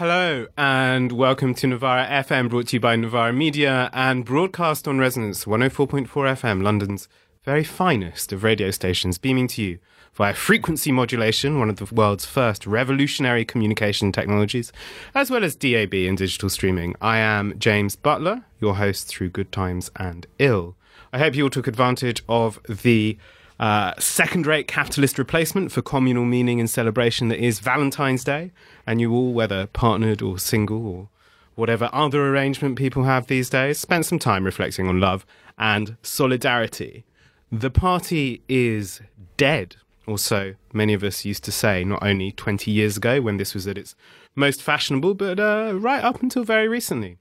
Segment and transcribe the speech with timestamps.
[0.00, 4.98] Hello and welcome to Novara FM, brought to you by Novara Media and broadcast on
[4.98, 7.06] Resonance 104.4 FM, London's
[7.44, 9.78] very finest of radio stations, beaming to you
[10.14, 14.72] via frequency modulation, one of the world's first revolutionary communication technologies,
[15.14, 16.96] as well as DAB and digital streaming.
[17.02, 20.76] I am James Butler, your host through good times and ill.
[21.12, 23.18] I hope you all took advantage of the
[23.60, 28.52] uh, second rate capitalist replacement for communal meaning and celebration that is Valentine's Day.
[28.86, 31.08] And you all, whether partnered or single or
[31.56, 35.26] whatever other arrangement people have these days, spent some time reflecting on love
[35.58, 37.04] and solidarity.
[37.52, 39.02] The party is
[39.36, 43.36] dead, or so many of us used to say, not only 20 years ago when
[43.36, 43.94] this was at its
[44.34, 47.18] most fashionable, but uh, right up until very recently.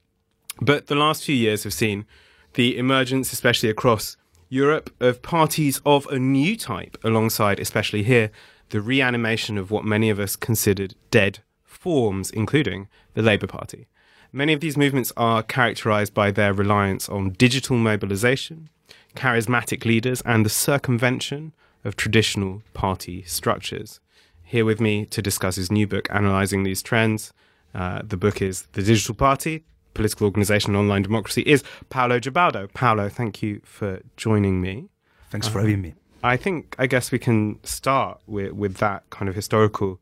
[0.62, 2.05] But the last few years have seen
[2.54, 4.16] the emergence, especially across
[4.49, 8.31] Europe of parties of a new type, alongside, especially here,
[8.70, 13.88] the reanimation of what many of us considered dead forms, including the Labour Party.
[14.31, 18.70] Many of these movements are characterized by their reliance on digital mobilization,
[19.15, 23.99] charismatic leaders, and the circumvention of traditional party structures.
[24.43, 27.34] Here with me to discuss his new book, analyzing these trends.
[27.74, 32.71] Uh, the book is The Digital Party political organization online democracy is Paolo Gerbaudo.
[32.73, 34.90] Paolo, thank you for joining me.
[35.29, 35.93] Thanks for having me.
[36.23, 39.99] I think, I guess we can start with, with that kind of historical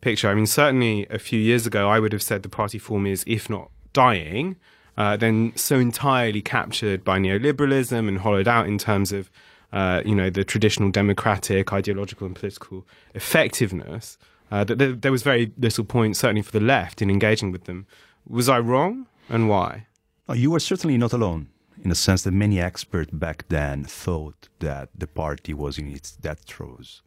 [0.00, 0.28] picture.
[0.28, 3.22] I mean, certainly a few years ago, I would have said the party form is,
[3.26, 4.56] if not dying,
[4.96, 9.30] uh, then so entirely captured by neoliberalism and hollowed out in terms of,
[9.72, 14.18] uh, you know, the traditional democratic, ideological, and political effectiveness
[14.50, 17.64] uh, that there, there was very little point, certainly for the left, in engaging with
[17.64, 17.86] them.
[18.28, 19.06] Was I wrong?
[19.32, 19.86] And why?
[20.28, 21.48] Oh, you were certainly not alone,
[21.82, 26.12] in the sense that many experts back then thought that the party was in its
[26.12, 27.02] death throes.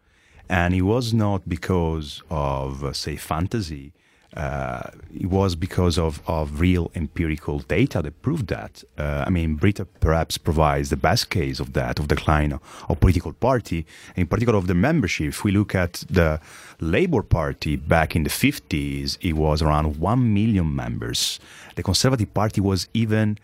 [0.50, 3.94] And it was not because of, uh, say, fantasy
[4.36, 8.84] uh, it was because of, of real empirical data that proved that.
[8.98, 12.60] Uh, I mean, Britain perhaps provides the best case of that, of decline of,
[12.90, 13.86] of political party,
[14.16, 15.28] in particular of the membership.
[15.28, 16.42] If we look at the
[16.82, 21.40] Labour Party back in the 50s, it was around 1 million members.
[21.76, 23.38] The Conservative Party was even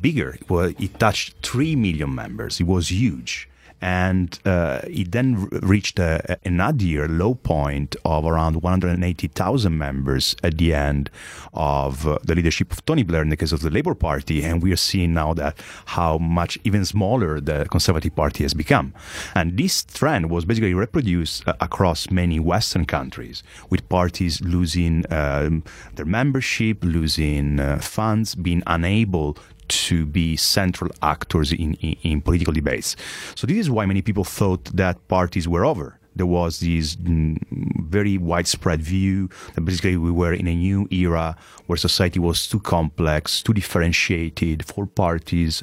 [0.00, 0.36] bigger.
[0.48, 2.60] Well, it touched 3 million members.
[2.60, 3.49] It was huge
[3.80, 10.58] and uh, it then reached a, a nadir low point of around 180,000 members at
[10.58, 11.10] the end
[11.54, 14.62] of uh, the leadership of Tony Blair in the case of the Labour Party, and
[14.62, 18.92] we are seeing now that how much even smaller the Conservative Party has become,
[19.34, 25.62] and this trend was basically reproduced uh, across many Western countries, with parties losing um,
[25.94, 29.36] their membership, losing uh, funds, being unable
[29.70, 32.96] to be central actors in, in, in, political debates.
[33.34, 35.98] So this is why many people thought that parties were over.
[36.16, 37.38] There was this mm,
[37.78, 41.36] very widespread view that basically we were in a new era
[41.66, 45.62] where society was too complex, too differentiated for parties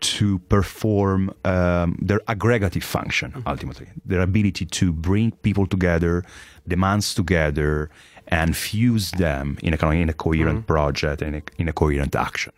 [0.00, 3.48] to perform um, their aggregative function, mm-hmm.
[3.48, 6.24] ultimately, their ability to bring people together,
[6.68, 7.90] demands together,
[8.28, 10.66] and fuse them in a, in a coherent mm-hmm.
[10.66, 12.52] project and in a coherent action.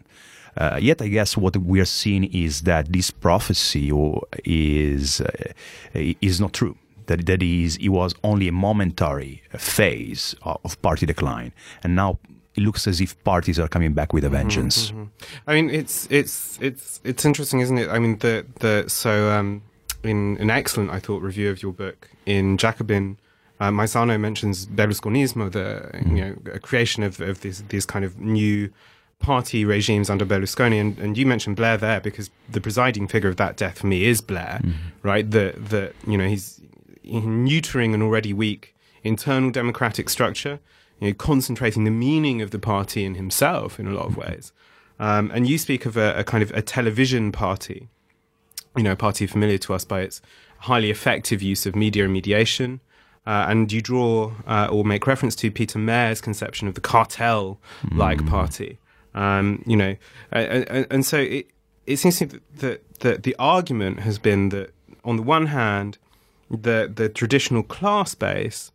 [0.57, 3.93] Uh, yet, I guess what we are seeing is that this prophecy
[4.45, 5.53] is uh,
[5.95, 6.77] is not true.
[7.07, 11.53] That that is, it was only a momentary phase of party decline,
[11.83, 12.19] and now
[12.57, 14.91] it looks as if parties are coming back with a mm-hmm, vengeance.
[14.91, 15.51] Mm-hmm, mm-hmm.
[15.51, 17.89] I mean, it's it's it's it's interesting, isn't it?
[17.89, 19.63] I mean, the the so um,
[20.03, 23.19] in an excellent, I thought, review of your book in Jacobin.
[23.61, 26.17] Uh, Maisano mentions Berlusconismo, the mm-hmm.
[26.17, 28.73] you know creation of, of these these kind of new
[29.21, 33.37] party regimes under Berlusconi, and, and you mentioned Blair there because the presiding figure of
[33.37, 34.73] that death for me is Blair, mm-hmm.
[35.03, 35.31] right?
[35.31, 36.61] That that you know he's
[37.05, 40.61] neutering an already weak internal democratic structure,
[40.99, 44.53] you know, concentrating the meaning of the party in himself in a lot of ways.
[44.99, 47.89] Um, and you speak of a, a, kind of a television party,
[48.77, 50.21] you know, a party familiar to us by its
[50.61, 52.81] highly effective use of media and mediation.
[53.27, 58.19] Uh, and you draw uh, or make reference to Peter Mair's conception of the cartel-like
[58.19, 58.29] mm.
[58.29, 58.79] party,
[59.15, 59.97] um, you know,
[60.31, 61.51] and, and, so it,
[61.87, 64.73] it seems to me that, that the argument has been that
[65.05, 65.99] on the one hand,
[66.51, 68.73] the the traditional class base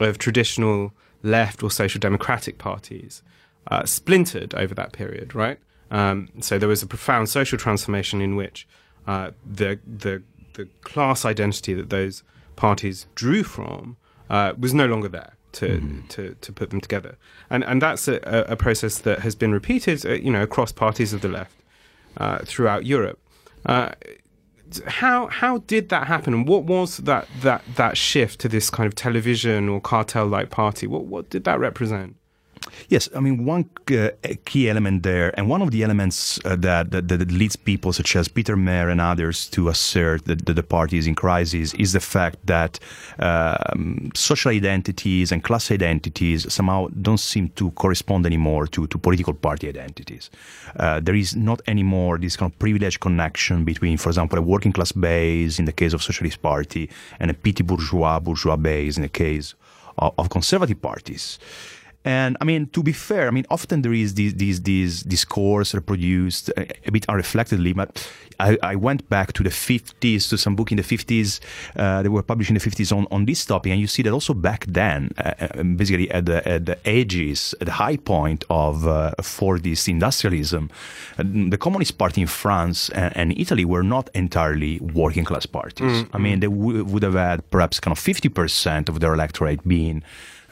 [0.00, 0.92] of traditional
[1.22, 3.22] left or social democratic parties
[3.70, 5.58] uh, splintered over that period, right?
[5.90, 8.66] Um, so there was a profound social transformation in which
[9.06, 10.22] uh, the the
[10.54, 12.22] the class identity that those
[12.56, 13.96] parties drew from
[14.30, 16.08] uh, was no longer there to, mm.
[16.08, 17.16] to, to put them together.
[17.50, 18.18] And, and that's a,
[18.48, 21.56] a process that has been repeated, uh, you know, across parties of the left
[22.16, 23.18] uh, throughout Europe.
[23.66, 23.90] Uh,
[24.86, 28.86] how how did that happen, and what was that, that, that shift to this kind
[28.86, 30.86] of television or cartel-like party?
[30.86, 32.16] What what did that represent?
[32.88, 34.10] Yes, I mean one uh,
[34.44, 38.16] key element there, and one of the elements uh, that, that, that leads people such
[38.16, 41.92] as Peter Mair and others to assert that, that the party is in crisis is
[41.92, 42.78] the fact that
[43.18, 49.34] um, social identities and class identities somehow don't seem to correspond anymore to, to political
[49.34, 50.30] party identities.
[50.76, 54.72] Uh, there is not anymore this kind of privileged connection between, for example, a working
[54.72, 59.02] class base in the case of Socialist Party and a petty bourgeois bourgeois base in
[59.02, 59.54] the case
[59.98, 61.38] of, of conservative parties.
[62.04, 65.74] And I mean, to be fair, I mean, often there is this, this, this discourse
[65.74, 68.06] reproduced a, a bit unreflectedly, but
[68.38, 71.40] I, I, went back to the 50s, to some book in the 50s,
[71.76, 74.12] uh, they were published in the 50s on, on this topic, and you see that
[74.12, 78.44] also back then, uh, uh basically at the, at the edges, at the high point
[78.50, 80.70] of uh, Fordist industrialism,
[81.18, 85.86] uh, the Communist Party in France and, and, Italy were not entirely working class parties.
[85.86, 86.16] Mm-hmm.
[86.16, 90.04] I mean, they w- would have had perhaps kind of 50% of their electorate being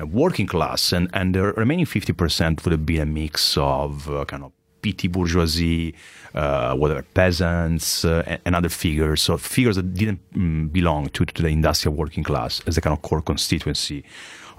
[0.06, 4.44] working class, and, and the remaining 50% would have been a mix of uh, kind
[4.44, 4.52] of
[4.82, 5.94] petty bourgeoisie,
[6.34, 11.42] uh, whatever, peasants, uh, and, other figures, so figures that didn't um, belong to, to
[11.42, 14.04] the industrial working class as a kind of core constituency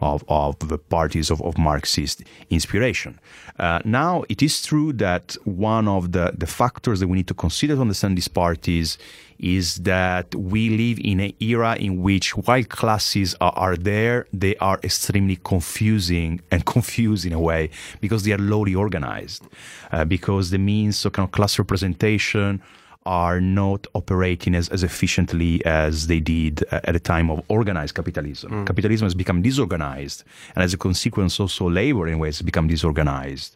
[0.04, 3.20] of, of the parties of, of Marxist inspiration.
[3.58, 7.34] Uh, now, it is true that one of the, the factors that we need to
[7.34, 8.98] consider to understand these parties
[9.40, 14.56] is that we live in an era in which while classes are, are, there, they
[14.58, 17.70] are extremely confusing and confused in a way
[18.02, 19.48] because they are lowly organized,
[19.92, 22.62] uh, because the means of kind of class representation
[23.06, 28.52] are not operating as, as efficiently as they did at a time of organized capitalism.
[28.52, 28.68] Mm.
[28.68, 30.24] Capitalism has become disorganized,
[30.56, 33.56] and as a consequence, also labor in ways has become disorganized.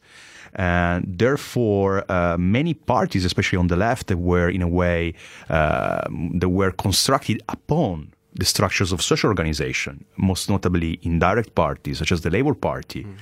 [0.56, 5.14] And therefore, uh, many parties, especially on the left, were in a way
[5.50, 12.12] uh, that were constructed upon the structures of social organization, most notably indirect parties such
[12.12, 13.04] as the Labour Party.
[13.04, 13.18] Mm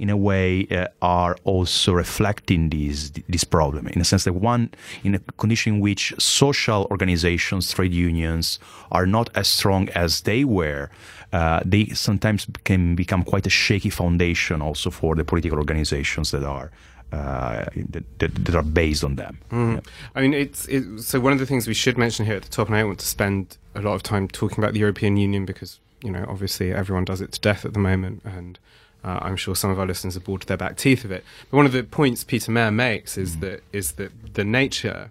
[0.00, 4.70] in a way uh, are also reflecting this this problem in a sense that one
[5.04, 8.58] in a condition in which social organizations trade unions
[8.90, 10.90] are not as strong as they were
[11.32, 16.42] uh, they sometimes can become quite a shaky foundation also for the political organizations that
[16.42, 16.70] are
[17.12, 19.36] uh, that, that, are based on them.
[19.50, 19.74] Mm.
[19.74, 19.80] Yeah.
[20.14, 22.48] I mean, it's it, so one of the things we should mention here at the
[22.48, 25.16] top, and I don't want to spend a lot of time talking about the European
[25.16, 28.60] Union because you know obviously everyone does it to death at the moment, and
[29.04, 31.24] uh, I'm sure some of our listeners are bored to their back teeth of it.
[31.50, 33.40] But one of the points Peter Mair makes is mm.
[33.40, 35.10] that is that the nature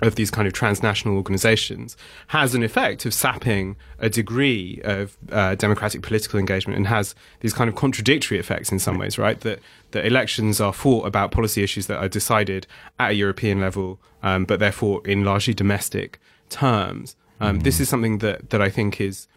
[0.00, 1.96] of these kind of transnational organizations
[2.28, 7.52] has an effect of sapping a degree of uh, democratic political engagement and has these
[7.52, 9.40] kind of contradictory effects in some ways, right?
[9.40, 9.60] That
[9.92, 12.66] that elections are fought about policy issues that are decided
[12.98, 16.18] at a European level, um, but therefore in largely domestic
[16.48, 17.14] terms.
[17.40, 17.62] Um, mm.
[17.62, 19.28] This is something that that I think is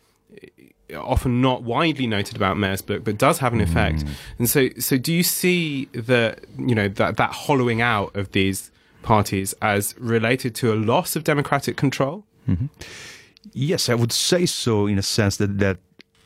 [0.94, 4.06] often not widely noted about Mair's book, but does have an effect.
[4.06, 4.10] Mm.
[4.40, 8.72] And so, so do you see the you know that that hollowing out of these
[9.02, 12.26] parties as related to a loss of democratic control?
[12.48, 12.68] Mm-hmm.
[13.54, 15.78] Yes, I would say so in a sense that that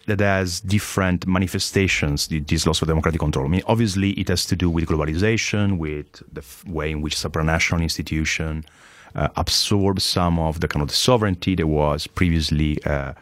[0.07, 3.46] that has different manifestations, this loss of democratic control.
[3.46, 7.16] I mean, obviously, it has to do with globalization, with the f- way in which
[7.16, 8.66] supranational institution
[9.13, 13.13] uh, absorb some of the kind of the sovereignty that was previously uh, uh,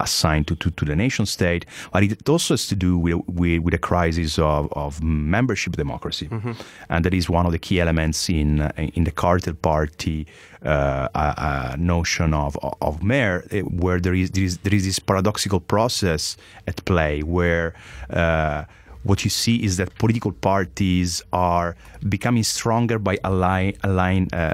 [0.00, 3.62] assigned to, to, to, the nation state, but it also has to do with, with,
[3.62, 6.28] with a crisis of, of membership democracy.
[6.28, 6.52] Mm-hmm.
[6.88, 10.26] And that is one of the key elements in, uh, in the cartel party
[10.64, 14.98] uh, uh, notion of, of Mair, eh, where there is, there is, there is this
[14.98, 17.74] paradoxical process at play where
[18.10, 18.64] uh,
[19.04, 21.76] what you see is that political parties are
[22.08, 24.52] becoming stronger by align, align uh,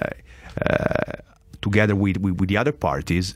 [0.65, 1.13] uh,
[1.65, 3.35] together with, with, with, the other parties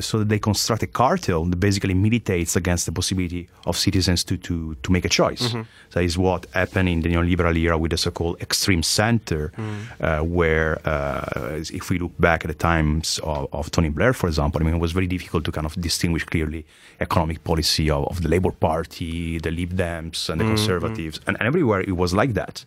[0.00, 4.34] so that they construct a cartel that basically militates against the possibility of citizens to,
[4.38, 5.42] to, to make a choice.
[5.42, 5.62] Mm-hmm.
[5.92, 9.82] That is what happened in the neoliberal era with the so-called extreme center, mm.
[10.00, 14.28] uh, where uh, if we look back at the times of, of, Tony Blair, for
[14.28, 16.64] example, I mean, it was very difficult to kind of distinguish clearly
[17.00, 20.54] economic policy of, of the Labour Party, the Lib Dems, and the mm-hmm.
[20.54, 22.64] Conservatives, and, and, everywhere it was like that.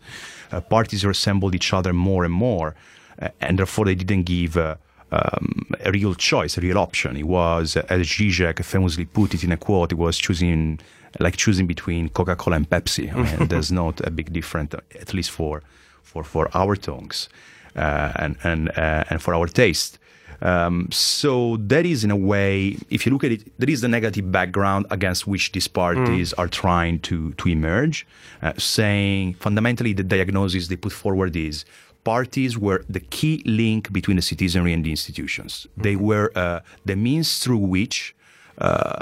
[0.52, 2.76] Uh, parties resembled each other more and more.
[3.22, 4.76] Uh, and therefore they didn't give uh,
[5.12, 7.16] um, a real choice, a real option.
[7.16, 10.80] It was, as Zizek famously put it in a quote, it was choosing
[11.20, 13.14] like choosing between Coca-Cola and Pepsi.
[13.14, 15.64] I mean, there's not a big difference, at least for
[16.04, 17.30] for for our tongues
[17.76, 20.00] uh, and and uh, and for our taste.
[20.42, 23.88] Um, so that is, in a way, if you look at it, there is the
[23.88, 26.40] negative background against which these parties mm.
[26.40, 28.06] are trying to to emerge,
[28.42, 31.66] uh, saying fundamentally the diagnosis they put forward is
[32.06, 35.68] parties were the key link between the citizenry and the institutions.
[35.76, 38.16] They were uh, the means through which
[38.58, 39.00] uh,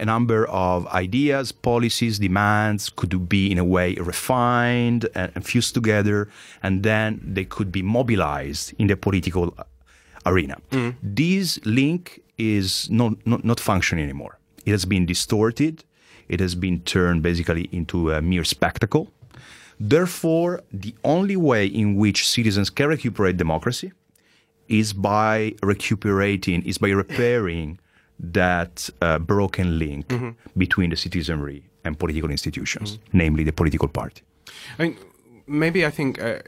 [0.00, 5.74] a number of ideas, policies, demands could be in a way refined and, and fused
[5.74, 6.28] together,
[6.62, 9.54] and then they could be mobilized in the political
[10.24, 10.56] arena.
[10.72, 10.96] Mm.
[11.02, 14.38] This link is not, not, not functioning anymore.
[14.64, 15.84] It has been distorted.
[16.28, 19.12] It has been turned basically into a mere spectacle.
[19.78, 23.92] Therefore, the only way in which citizens can recuperate democracy
[24.68, 27.78] is by recuperating, is by repairing
[28.18, 30.30] that uh, broken link mm-hmm.
[30.56, 33.18] between the citizenry and political institutions, mm-hmm.
[33.18, 34.22] namely the political party.
[34.78, 34.96] I mean,
[35.46, 36.38] maybe I think, uh,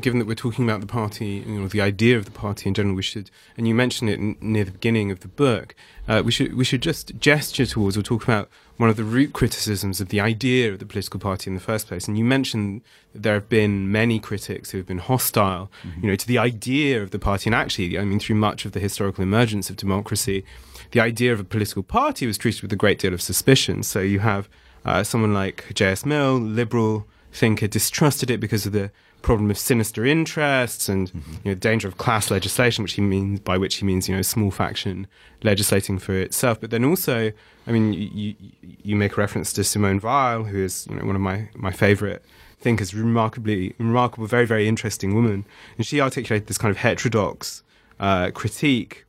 [0.00, 2.74] given that we're talking about the party, you know, the idea of the party in
[2.74, 5.74] general, we should, and you mentioned it n- near the beginning of the book,
[6.08, 9.32] uh, we should we should just gesture towards or talk about one of the root
[9.32, 12.06] criticisms of the idea of the political party in the first place.
[12.06, 16.00] And you mentioned that there have been many critics who have been hostile, mm-hmm.
[16.00, 17.48] you know, to the idea of the party.
[17.48, 20.44] And actually, I mean, through much of the historical emergence of democracy,
[20.90, 23.82] the idea of a political party was treated with a great deal of suspicion.
[23.82, 24.48] So you have
[24.84, 26.04] uh, someone like J.S.
[26.04, 28.90] Mill, liberal thinker, distrusted it because of the
[29.26, 31.32] problem of sinister interests and mm-hmm.
[31.42, 34.22] you know, danger of class legislation, which he means by which he means you know
[34.22, 35.08] small faction
[35.42, 36.60] legislating for itself.
[36.60, 37.32] But then also,
[37.66, 41.16] I mean, you you make a reference to Simone Weil, who is you know one
[41.16, 42.24] of my my favorite
[42.60, 45.44] thinkers, remarkably remarkable, very very interesting woman,
[45.76, 47.64] and she articulated this kind of heterodox
[47.98, 49.05] uh, critique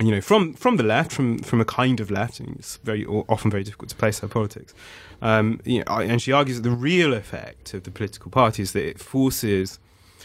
[0.00, 3.04] you know, from from the left, from from a kind of left, and it's very
[3.06, 4.74] often very difficult to place her politics.
[5.20, 8.72] Um, you know, and she argues that the real effect of the political party is
[8.72, 9.78] that it forces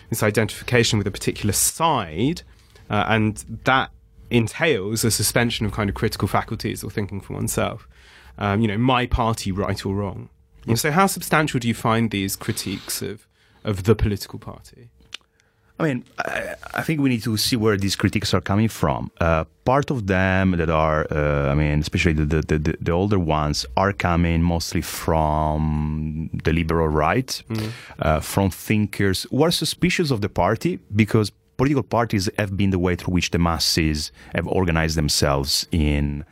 [0.09, 2.43] this identification with a particular side,
[2.89, 3.89] uh, and that
[4.29, 7.87] entails a suspension of kind of critical faculties or thinking for oneself.
[8.37, 10.29] Um, you know, my party, right or wrong.
[10.67, 13.27] And so, how substantial do you find these critiques of
[13.63, 14.89] of the political party?
[15.79, 19.11] I mean, I, I, think we need to see where these critiques are coming from.
[19.19, 23.17] Uh, part of them that are, uh, I mean, especially the, the, the, the, older
[23.17, 27.69] ones, are coming mostly from the liberal right, mm-hmm.
[27.99, 32.79] uh, from thinkers who are suspicious of the party because political parties have been the
[32.79, 36.23] way through which the masses have organized themselves in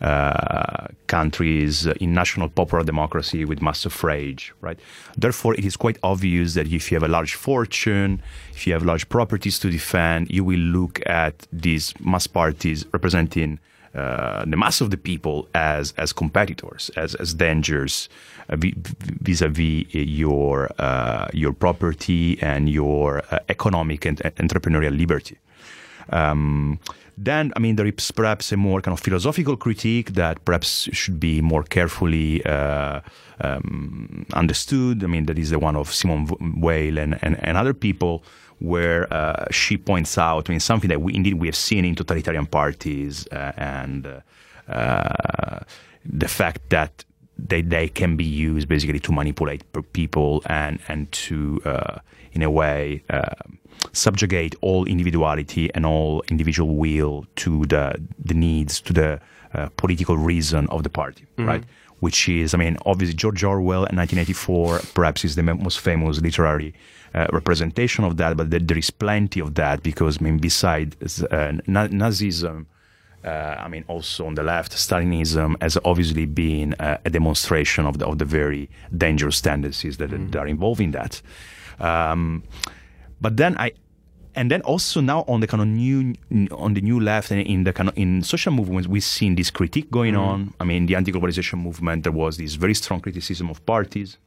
[0.00, 4.78] uh, countries in national popular democracy with mass suffrage, right?
[5.16, 8.84] Therefore, it is quite obvious that if you have a large fortune, if you have
[8.84, 13.58] large properties to defend, you will look at these mass parties representing
[13.94, 18.08] uh, the mass of the people as as competitors, as as dangers
[18.48, 25.38] uh, vis-a-vis your uh, your property and your uh, economic and entrepreneurial liberty.
[26.10, 26.78] Um,
[27.22, 31.20] then, I mean, there is perhaps a more kind of philosophical critique that perhaps should
[31.20, 33.00] be more carefully uh,
[33.42, 35.04] um, understood.
[35.04, 38.24] I mean, that is the one of Simone Weil and, and, and other people,
[38.58, 41.94] where uh, she points out, I mean, something that we indeed we have seen in
[41.94, 44.22] totalitarian parties uh, and
[44.68, 45.60] uh,
[46.04, 47.04] the fact that
[47.38, 49.62] they, they can be used basically to manipulate
[49.92, 51.98] people and, and to, uh,
[52.32, 53.34] in a way, uh,
[53.92, 59.20] subjugate all individuality and all individual will to the the needs to the
[59.52, 61.48] uh, political reason of the party, mm-hmm.
[61.48, 61.64] right?
[61.98, 66.72] Which is, I mean, obviously George Orwell in 1984 perhaps is the most famous literary
[67.14, 71.52] uh, representation of that, but there is plenty of that because, I mean, besides uh,
[71.66, 72.66] Nazism.
[73.22, 77.98] Uh, I mean, also on the left, Stalinism has obviously been uh, a demonstration of
[77.98, 80.30] the, of the very dangerous tendencies that, mm.
[80.30, 81.20] that are involved in that.
[81.80, 82.44] Um,
[83.20, 83.72] but then I,
[84.34, 86.14] and then also now on the kind of new
[86.52, 89.50] on the new left and in the kind of in social movements we've seen this
[89.50, 90.20] critique going mm.
[90.20, 90.54] on.
[90.60, 94.18] I mean the anti-globalization movement there was this very strong criticism of parties.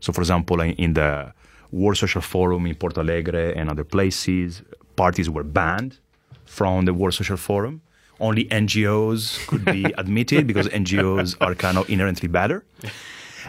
[0.00, 1.32] So for example in the
[1.70, 4.62] world social forum in porto alegre and other places
[4.96, 5.98] parties were banned
[6.44, 7.82] from the world social forum.
[8.20, 12.64] Only ngos could be admitted because ngos are kind of inherently better.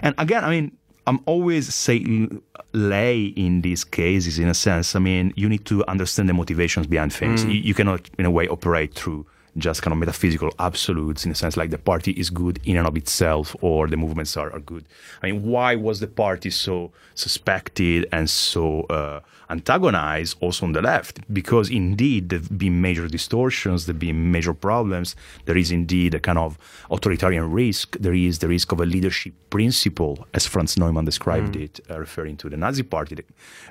[0.01, 2.41] And again i mean I'm always saying
[2.74, 4.95] lay in these cases in a sense.
[4.95, 7.43] I mean, you need to understand the motivations behind things.
[7.45, 7.50] Mm.
[7.53, 9.25] You, you, cannot, in a way, operate through
[9.57, 12.88] just kind of metaphysical absolutes in a sense like the party is good in and
[12.88, 14.86] of itself or the movements are, are good.
[15.22, 19.19] I mean, why was the party so suspected and so uh,
[19.50, 21.19] antagonized also on the left?
[21.31, 25.15] Because indeed there have been major distortions, there have been major problems.
[25.45, 26.57] There is indeed a kind of
[26.89, 27.98] authoritarian risk.
[28.00, 31.63] There is the risk of a leadership principle, as Franz Neumann described mm.
[31.63, 33.25] it, uh, referring to the Nazi party, the,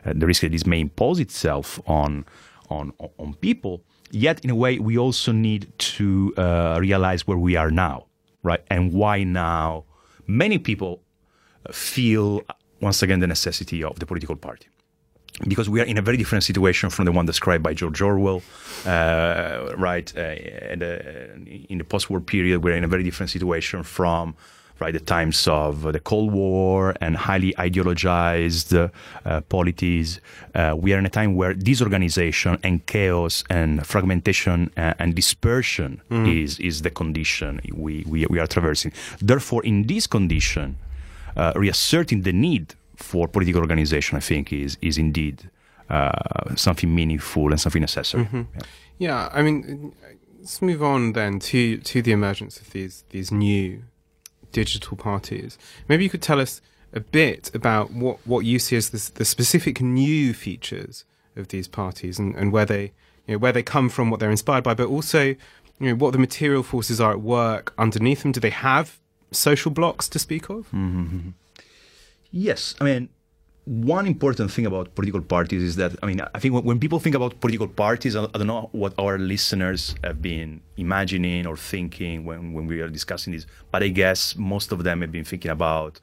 [0.05, 2.25] uh, the risk that this may impose itself on,
[2.71, 3.83] on, on people.
[4.15, 8.07] Yet, in a way, we also need to uh, realize where we are now,
[8.43, 8.63] right?
[8.69, 9.85] And why now
[10.27, 11.01] many people
[11.71, 12.43] feel,
[12.83, 14.69] once again, the necessity of the political party.
[15.49, 18.43] because we are in a very different situation from the one described by George Orwell,
[18.87, 20.13] uh, right?
[20.17, 20.21] Uh,
[21.71, 24.35] in the post-war period, we're in a very different situation from
[24.83, 30.21] right the times of the Cold War and highly ideologized uh, polities.
[30.55, 35.91] Uh, we are in a time where disorganization and chaos and fragmentation and, and dispersion
[36.11, 36.27] mm.
[36.43, 38.93] is is the condition we, we we are traversing.
[39.31, 40.77] Therefore, in this condition,
[41.37, 45.37] uh, reasserting the need for political organization, I think, is is indeed
[45.89, 48.25] uh, something meaningful and something necessary.
[48.25, 48.43] Mm-hmm.
[48.57, 48.67] Yeah.
[49.07, 49.39] yeah.
[49.39, 49.93] I mean,
[50.41, 53.83] let's move on then to to the emergence of these these new
[54.53, 55.59] digital parties.
[55.89, 56.61] Maybe you could tell us
[56.93, 61.05] a bit about what what you see as the, the specific new features
[61.37, 62.93] of these parties and, and where they
[63.27, 65.37] you know, where they come from, what they're inspired by, but also you
[65.81, 68.33] know what the material forces are at work underneath them.
[68.33, 70.71] Do they have social blocks to speak of?
[70.71, 71.31] Mm-hmm.
[72.31, 73.09] Yes, I mean,
[73.65, 77.15] one important thing about political parties is that I mean I think when people think
[77.15, 82.53] about political parties, I don't know what our listeners have been imagining or thinking when,
[82.53, 86.01] when we are discussing this, but I guess most of them have been thinking about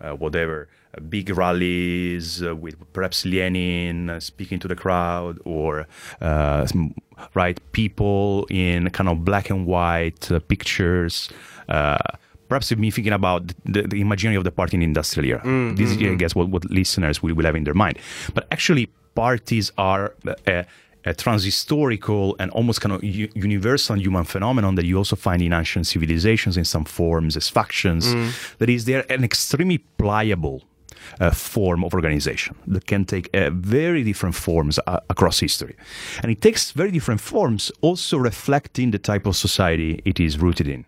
[0.00, 5.86] uh, whatever uh, big rallies uh, with perhaps Lenin uh, speaking to the crowd or
[6.22, 6.66] uh,
[7.34, 11.30] right people in kind of black and white uh, pictures
[12.52, 15.42] perhaps thinking about the, the, imaginary of the party in the industrial era.
[15.42, 17.98] Mm, this is, I guess, what, what listeners will, will have in their mind.
[18.34, 20.14] But actually, parties are
[20.46, 20.66] a,
[21.10, 25.52] a transhistorical and almost kind of u- universal human phenomenon that you also find in
[25.54, 28.04] ancient civilizations in some forms as factions.
[28.14, 28.58] Mm.
[28.58, 30.62] That is, they're an extremely pliable
[31.20, 35.74] uh, form of organization that can take uh, very different forms uh, across history.
[36.22, 40.68] And it takes very different forms, also reflecting the type of society it is rooted
[40.68, 40.84] in.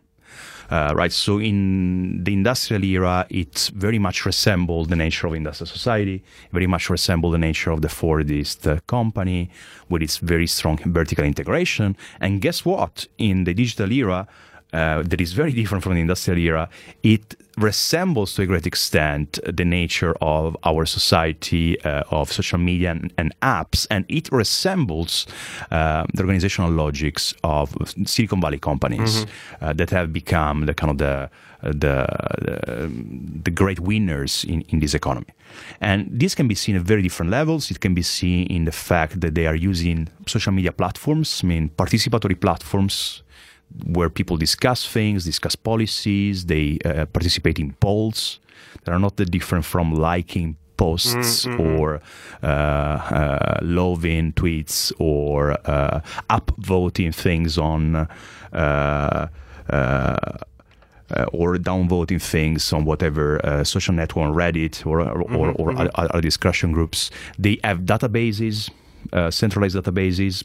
[0.71, 1.12] Uh, right?
[1.12, 6.66] So in the industrial era, it very much resembled the nature of industrial society, very
[6.66, 9.50] much resembled the nature of the Fordist uh, company
[9.88, 11.97] with its very strong vertical integration.
[12.21, 13.06] And guess what?
[13.18, 14.26] In the digital era,
[14.75, 16.69] uh, that is very different from the industrial era,
[17.02, 22.90] it resembles to a great extent the nature of our society uh, of social media
[22.90, 25.27] and, and, apps, and it resembles
[25.70, 27.72] uh, the organizational logics of
[28.05, 29.64] Silicon Valley companies mm-hmm.
[29.64, 31.31] uh, that have become the kind of the
[31.62, 32.05] the,
[32.42, 32.92] the,
[33.44, 35.29] the great winners in, in this economy.
[35.81, 37.70] And this can be seen at very different levels.
[37.70, 41.46] It can be seen in the fact that they are using social media platforms, I
[41.46, 43.22] mean, participatory platforms
[43.87, 48.38] where people discuss things, discuss policies, they uh, participate in polls
[48.84, 51.60] that are not that different from liking posts mm-hmm.
[51.60, 52.00] or
[52.42, 58.08] uh, uh, loving tweets or uh, upvoting things on.
[58.52, 59.28] Uh,
[59.70, 60.18] uh,
[61.10, 65.52] uh, or downvoting things on whatever uh, social network on Reddit or or, mm-hmm, or,
[65.52, 65.88] or mm-hmm.
[65.94, 67.10] other discussion groups.
[67.38, 68.70] They have databases
[69.12, 70.45] uh, centralized databases,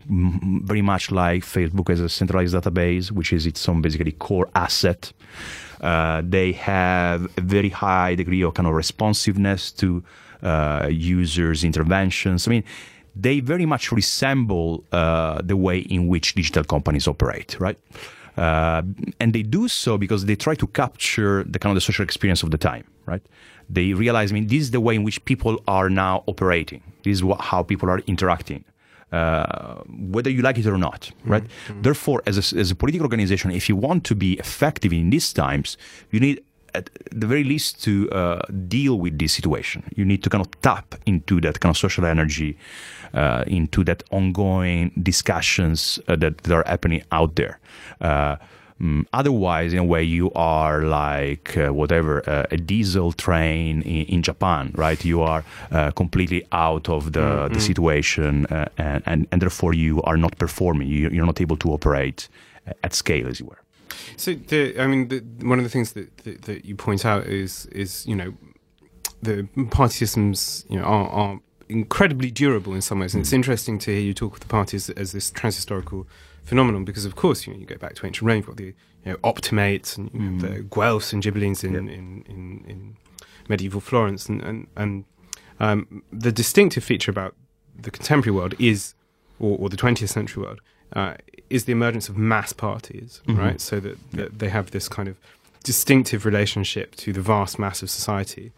[0.65, 5.11] very much like Facebook as a centralized database, which is its own basically core asset.
[5.81, 10.03] Uh, they have a very high degree of kind of responsiveness to
[10.43, 12.47] uh, users' interventions.
[12.47, 12.63] I mean,
[13.15, 17.77] they very much resemble uh, the way in which digital companies operate, right?
[18.39, 18.81] Uh,
[19.19, 22.41] and they do so because they try to capture the kind of the social experience
[22.41, 23.25] of the time, right?
[23.69, 26.81] They realize, I mean, this is the way in which people are now operating.
[27.03, 28.63] This is what, how people are interacting.
[29.11, 29.81] Uh,
[30.15, 31.43] whether you like it or not, right?
[31.43, 31.81] Mm-hmm.
[31.81, 35.33] Therefore, as a, as a political organization, if you want to be effective in these
[35.33, 35.77] times,
[36.11, 36.43] you need
[36.75, 39.83] at the very least to uh, deal with this situation.
[39.95, 42.57] You need to kind of tap into that kind of social energy,
[43.13, 47.59] uh, into that ongoing discussions uh, that, that, are happening out there.
[48.01, 48.37] Uh,
[48.81, 54.05] Mm, otherwise, in a way, you are like uh, whatever uh, a diesel train in,
[54.05, 55.03] in, Japan, right?
[55.03, 57.53] You are uh, completely out of the, mm-hmm.
[57.53, 60.87] the situation, uh, and, and, and therefore you are not performing.
[60.87, 62.29] You, are not able to operate
[62.83, 63.59] at scale as you were.
[64.15, 67.25] So, the, I mean, the, one of the things that, that, that you point out
[67.25, 68.33] is is you know
[69.21, 73.79] the party systems you know are, are incredibly durable in some ways, and it's interesting
[73.79, 76.05] to hear you talk of the parties as this transhistorical
[76.43, 78.73] phenomenon because, of course, you, know, you go back to ancient Rome, you've got the
[79.05, 80.41] you know, optimates and mm.
[80.41, 81.79] the Guelphs and Ghibellines in, yeah.
[81.79, 82.97] in, in, in,
[83.47, 84.27] medieval Florence.
[84.29, 85.05] And, and, and
[85.59, 87.35] um, the distinctive feature about
[87.75, 88.93] the contemporary world is,
[89.39, 90.61] or, or the 20th century world,
[90.93, 91.15] uh,
[91.49, 93.39] is the emergence of mass parties, mm-hmm.
[93.39, 93.61] right?
[93.61, 94.27] So that, that yeah.
[94.37, 95.17] they have this kind of
[95.63, 98.51] distinctive relationship to the vast mass of society.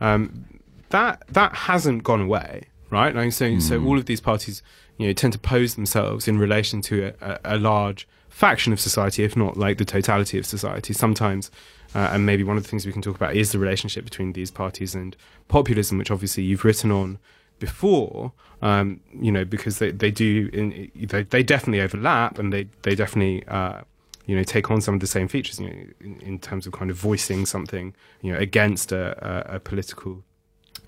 [0.00, 0.53] Um,
[0.94, 3.14] that that hasn't gone away, right?
[3.14, 3.60] Like so, mm.
[3.60, 4.62] so all of these parties
[4.96, 9.24] you know, tend to pose themselves in relation to a, a, large faction of society,
[9.24, 10.92] if not like the totality of society.
[10.92, 11.50] Sometimes,
[11.94, 14.34] uh, and maybe one of the things we can talk about is the relationship between
[14.34, 15.16] these parties and
[15.48, 17.18] populism, which obviously you've written on
[17.58, 22.68] before, um, you know, because they, they do, in, they, they definitely overlap and they,
[22.82, 23.80] they definitely, uh,
[24.26, 26.72] you know, take on some of the same features, you know, in, in terms of
[26.72, 30.22] kind of voicing something, you know, against a, a, a political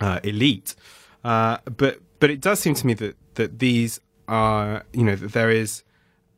[0.01, 0.75] uh, elite.
[1.23, 5.33] Uh, but but it does seem to me that that these are, you know, that
[5.33, 5.83] there is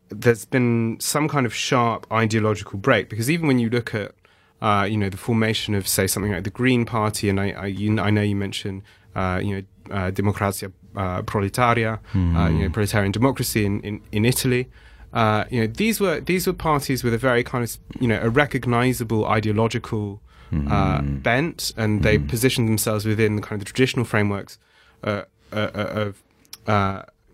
[0.09, 4.13] there's been some kind of sharp ideological break because even when you look at
[4.61, 7.65] uh, you know the formation of say something like the Green Party, and I I,
[7.67, 8.81] you, I know you mentioned
[9.15, 12.53] uh, you know uh, Democrazia uh, Proletaria, mm.
[12.53, 14.69] you know proletarian democracy in in, in Italy.
[15.13, 18.19] Uh, you know these were these were parties with a very kind of you know
[18.21, 21.23] a recognizable ideological mm.
[21.23, 22.27] bent, and they mm-hmm.
[22.27, 24.57] positioned themselves within the kind of the traditional frameworks
[25.03, 26.23] uh, uh, of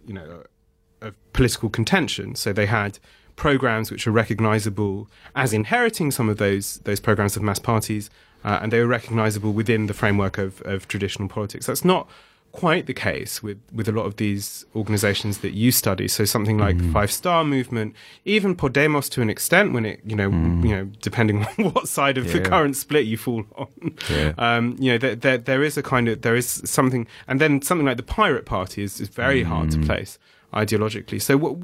[0.08, 0.44] you know
[1.02, 2.36] of political contention.
[2.36, 3.00] So they had
[3.36, 8.10] programs which are recognizable as inheriting some of those those programs of mass parties,
[8.44, 11.66] uh, and they were recognizable within the framework of, of traditional politics.
[11.66, 12.10] That's not
[12.56, 16.08] quite the case with, with a lot of these organizations that you study.
[16.08, 16.94] So something like mm.
[16.94, 20.64] Five Star Movement, even Podemos to an extent, when it you know mm.
[20.64, 22.34] you know depending on what side of yeah.
[22.34, 23.68] the current split you fall on,
[24.10, 24.34] yeah.
[24.38, 27.62] um, you know there, there, there is a kind of there is something, and then
[27.62, 29.48] something like the Pirate Party is, is very mm.
[29.48, 29.86] hard to mm.
[29.86, 30.18] place
[30.54, 31.22] ideologically.
[31.22, 31.58] So, what,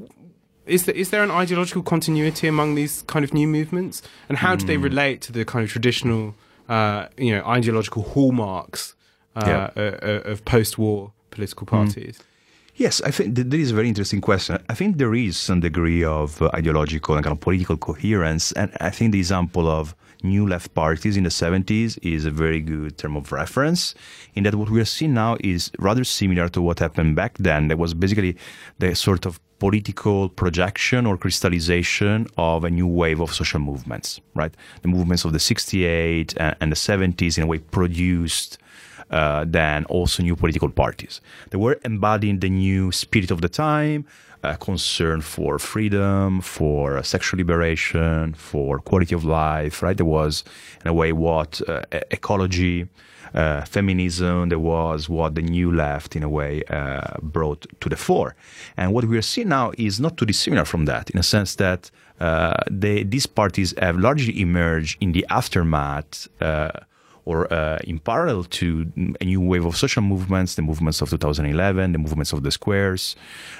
[0.66, 4.54] is there is there an ideological continuity among these kind of new movements, and how
[4.54, 4.60] mm.
[4.60, 4.84] do they hmm.
[4.84, 6.34] relate to the kind of traditional,
[6.68, 8.94] uh, you know, ideological hallmarks
[9.36, 9.70] uh, yeah.
[9.76, 11.76] uh, uh of post-war political hmm.
[11.76, 12.18] parties?
[12.18, 12.24] Mm.
[12.74, 14.58] Yes, I think that is a very interesting question.
[14.70, 18.72] I think there is some degree of uh, ideological and kind of political coherence, and
[18.80, 22.96] I think the example of new left parties in the 70s is a very good
[22.96, 23.94] term of reference
[24.34, 27.68] in that what we are seeing now is rather similar to what happened back then.
[27.68, 28.36] There was basically
[28.78, 34.54] the sort of political projection or crystallization of a new wave of social movements, right?
[34.82, 38.58] The movements of the 68 and the 70s in a way produced
[39.12, 41.20] uh, then also new political parties.
[41.50, 44.06] They were embodying the new spirit of the time,
[44.42, 49.96] uh, concern for freedom, for sexual liberation, for quality of life, right?
[49.96, 50.44] There was,
[50.82, 52.88] in a way, what uh, ecology,
[53.34, 57.96] uh, feminism, there was what the new left, in a way, uh, brought to the
[57.96, 58.34] fore.
[58.76, 61.54] And what we are seeing now is not too dissimilar from that, in a sense
[61.56, 66.70] that uh, they, these parties have largely emerged in the aftermath uh,
[67.24, 71.92] or uh, in parallel to a new wave of social movements, the movements of 2011,
[71.92, 73.14] the movements of the squares,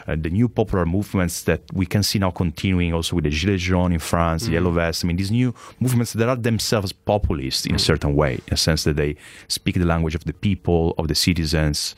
[0.09, 3.59] uh, the new popular movements that we can see now continuing also with the Gilets
[3.59, 4.47] jaunes in France, mm.
[4.47, 5.05] the Yellow Vest.
[5.05, 7.77] I mean, these new movements that are themselves populist in mm.
[7.77, 9.17] a certain way, in a sense that they
[9.49, 11.95] speak the language of the people, of the citizens.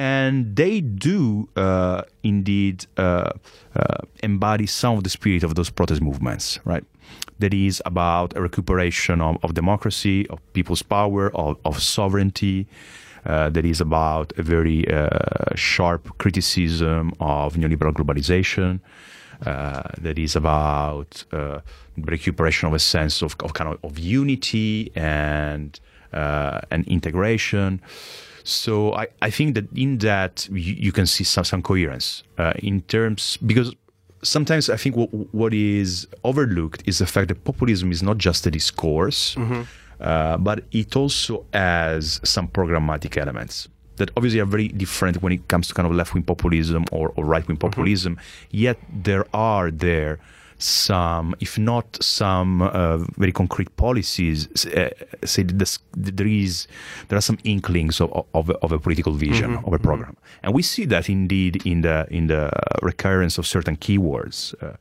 [0.00, 3.32] And they do uh, indeed uh,
[3.76, 6.84] uh, embody some of the spirit of those protest movements, right?
[7.40, 12.66] that is about a recuperation of, of democracy, of people's power, of, of sovereignty.
[13.26, 15.08] Uh, that is about a very uh,
[15.54, 18.80] sharp criticism of neoliberal globalization.
[19.44, 21.60] Uh, that is about uh,
[21.98, 25.80] recuperation of a sense of, of kind of, of unity and
[26.14, 27.80] uh, and integration.
[28.44, 32.52] So I, I think that in that you, you can see some, some coherence uh,
[32.58, 33.74] in terms because
[34.22, 38.46] sometimes I think what, what is overlooked is the fact that populism is not just
[38.46, 39.62] a discourse, mm-hmm.
[40.00, 45.46] uh, but it also has some programmatic elements that obviously are very different when it
[45.48, 47.68] comes to kind of left wing populism or, or right wing mm-hmm.
[47.68, 48.16] populism.
[48.16, 48.46] Mm-hmm.
[48.50, 50.18] Yet there are there
[50.62, 54.90] some, if not some uh, very concrete policies, uh,
[55.24, 56.66] say there is
[57.08, 59.66] there are some inklings of, of, of a political vision mm-hmm.
[59.66, 59.86] of a mm-hmm.
[59.86, 60.46] program, mm-hmm.
[60.46, 62.50] and we see that indeed in the in the
[62.82, 64.54] recurrence of certain keywords.
[64.62, 64.76] Uh,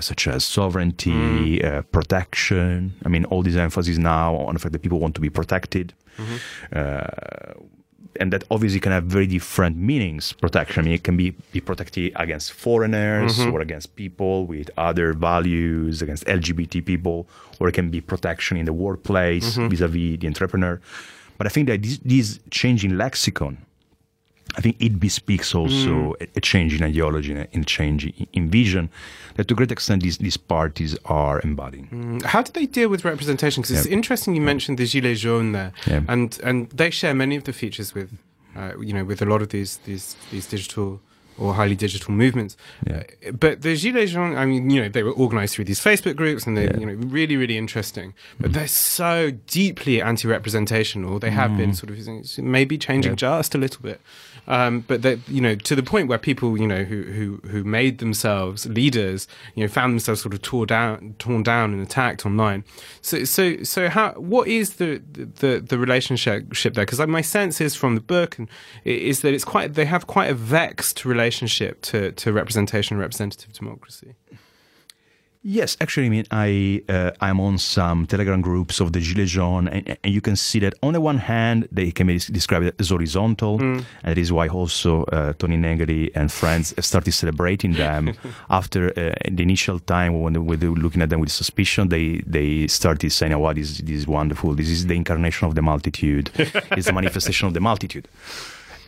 [0.00, 1.64] such as sovereignty, mm.
[1.64, 2.92] uh, protection.
[3.06, 5.94] I mean, all these emphasis now on the fact that people want to be protected.
[6.18, 7.77] Mm-hmm.
[8.18, 10.32] And that obviously can have very different meanings.
[10.32, 13.52] Protection, I mean, it can be, be protected against foreigners mm-hmm.
[13.52, 17.28] or against people with other values, against LGBT people,
[17.60, 19.68] or it can be protection in the workplace mm-hmm.
[19.68, 20.80] vis-a-vis the entrepreneur.
[21.36, 23.58] But I think that this, this changing lexicon
[24.56, 26.28] I think it bespeaks also mm.
[26.36, 28.90] a, change in ideology and a change in vision
[29.34, 31.88] that to a great extent these, these parties are embodying.
[31.88, 32.22] Mm.
[32.24, 33.60] How do they deal with representation?
[33.60, 33.80] Because yeah.
[33.80, 34.46] it's interesting you yeah.
[34.46, 36.00] mentioned the Gilets jaunes there, yeah.
[36.08, 38.10] and and they share many of the features with,
[38.56, 41.00] uh, you know, with a lot of these these these digital
[41.38, 42.56] or highly digital movements.
[42.86, 43.04] Yeah.
[43.26, 46.16] Uh, but the Gilets jaunes, I mean, you know, they were organized through these Facebook
[46.16, 46.80] groups and they're, Yeah.
[46.80, 48.14] you know, really, really interesting.
[48.40, 51.18] But they're so deeply anti-representational.
[51.18, 51.98] They have been sort of
[52.44, 53.22] maybe changing Mm.
[53.22, 53.38] Yeah.
[53.38, 54.00] just a little bit.
[54.46, 57.64] Um, but they, you know, to the point where people, you know, who, who, who
[57.64, 62.24] made themselves leaders, you know, found themselves sort of tore down, torn down and attacked
[62.24, 62.64] online.
[63.02, 66.86] So, so, so how, what is the, the, the relationship there?
[66.86, 68.48] Because my sense is from the book and
[68.86, 73.52] is that it's quite, they have quite a vexed relationship to, to representation and representative
[73.52, 74.14] democracy.
[75.42, 79.68] Yes, actually, I mean, I uh, I'm on some Telegram groups of the Gilets jaunes,
[79.70, 82.90] and, and you can see that on the one hand they can be described as
[82.90, 88.14] horizontal, and that is why also uh, Toni Negri and friends started celebrating them
[88.50, 91.88] after uh, the initial time when they were looking at them with suspicion.
[91.88, 94.54] They they started saying, "Oh, wow, this, this is wonderful.
[94.54, 96.30] This is the incarnation of the multitude.
[96.36, 98.08] it's a manifestation of the multitude."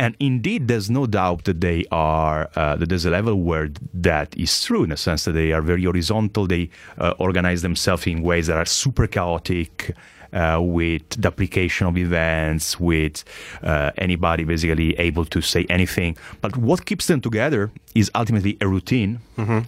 [0.01, 4.35] And indeed, there's no doubt that they are uh, that there's a level where that
[4.35, 6.47] is true in the sense that they are very horizontal.
[6.47, 9.95] They uh, organize themselves in ways that are super chaotic.
[10.33, 13.25] Uh, with the application of events, with
[13.65, 16.17] uh, anybody basically able to say anything.
[16.41, 19.19] But what keeps them together is ultimately a routine.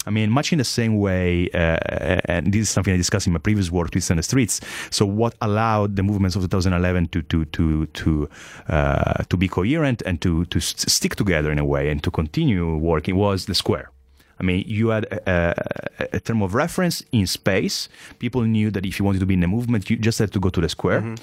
[0.06, 1.78] I mean, much in the same way, uh,
[2.26, 4.60] and this is something I discussed in my previous work, Tweets and the Streets.
[4.90, 8.28] So, what allowed the movements of 2011 to to to to
[8.68, 12.76] uh, to be coherent and to to stick together in a way and to continue
[12.76, 13.90] working was the square.
[14.42, 15.54] I mean, you had a,
[16.12, 17.88] a, term of reference in space.
[18.18, 20.40] People knew that if you wanted to be in a movement, you just had to
[20.40, 21.14] go to the square.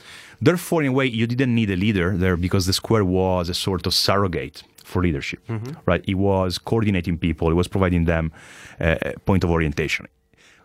[0.42, 3.54] Therefore, in a way, you didn't need a leader there because the square was a
[3.54, 5.42] sort of surrogate for leadership,
[5.86, 6.04] right?
[6.08, 7.52] It was coordinating people.
[7.52, 8.32] It was providing them
[8.80, 10.08] uh, a point of orientation.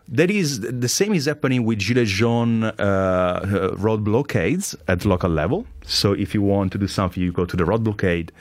[0.07, 5.65] That is the same is happening with Gilets jaunes uh, road blockades at local level.
[5.83, 8.31] So if you want to do something, you go to the road blockade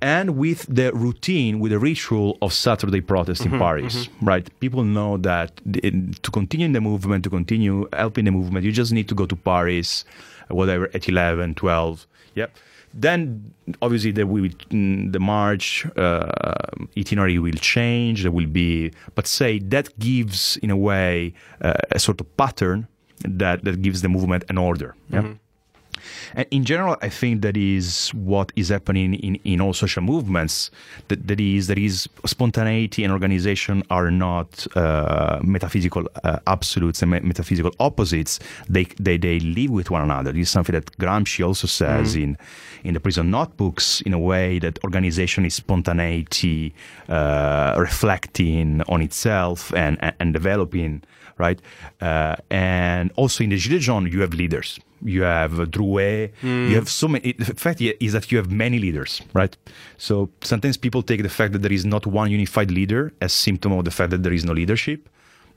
[0.00, 4.48] and with the routine, with the ritual of Saturday protest in Paris, right?
[4.60, 8.72] People know that in, to continue in the movement, to continue helping the movement, you
[8.72, 10.04] just need to go to Paris,
[10.48, 12.06] whatever, at 11, 12.
[12.34, 12.56] Yep.
[12.92, 16.30] Then obviously there will mm, the march uh,
[16.96, 18.22] itinerary will change.
[18.22, 22.88] There will be, but say that gives in a way uh, a sort of pattern
[23.20, 24.94] that that gives the movement an order.
[25.10, 25.34] Yeah.
[26.34, 30.70] And in general, I think that is what is happening in, in all social movements.
[31.08, 37.10] That, that is, that is spontaneity and organization are not uh, metaphysical uh, absolutes and
[37.10, 38.38] me- metaphysical opposites.
[38.68, 40.32] They, they they live with one another.
[40.32, 42.36] This is something that Gramsci also says in
[42.84, 44.00] in the prison notebooks.
[44.02, 46.74] In a way that organization is spontaneity,
[47.08, 51.02] uh, reflecting on itself and and, and developing
[51.38, 51.60] right?
[52.00, 54.78] Uh, and also in the Gilets jaunes, you have leaders.
[55.06, 56.32] You have Drouet.
[56.42, 56.74] You mm.
[56.74, 57.32] have so many.
[57.32, 59.56] The fact is that you have many leaders, right?
[59.98, 63.72] So sometimes people take the fact that there is not one unified leader as symptom
[63.72, 65.08] of the fact that there is no leadership.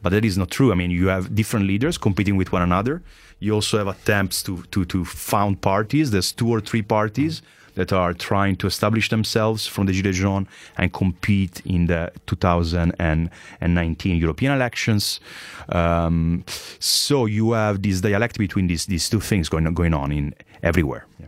[0.01, 0.71] But that is not true.
[0.71, 3.01] I mean, you have different leaders competing with one another.
[3.39, 6.11] You also have attempts to, to, to found parties.
[6.11, 7.41] There's two or three parties
[7.79, 14.17] that are trying to establish themselves from the Gilets jaunes and compete in the 2019
[14.17, 15.21] European elections.
[15.69, 16.43] Um,
[16.79, 21.05] so you have this dialect between these, these two things going, going on in everywhere.
[21.19, 21.27] Yeah.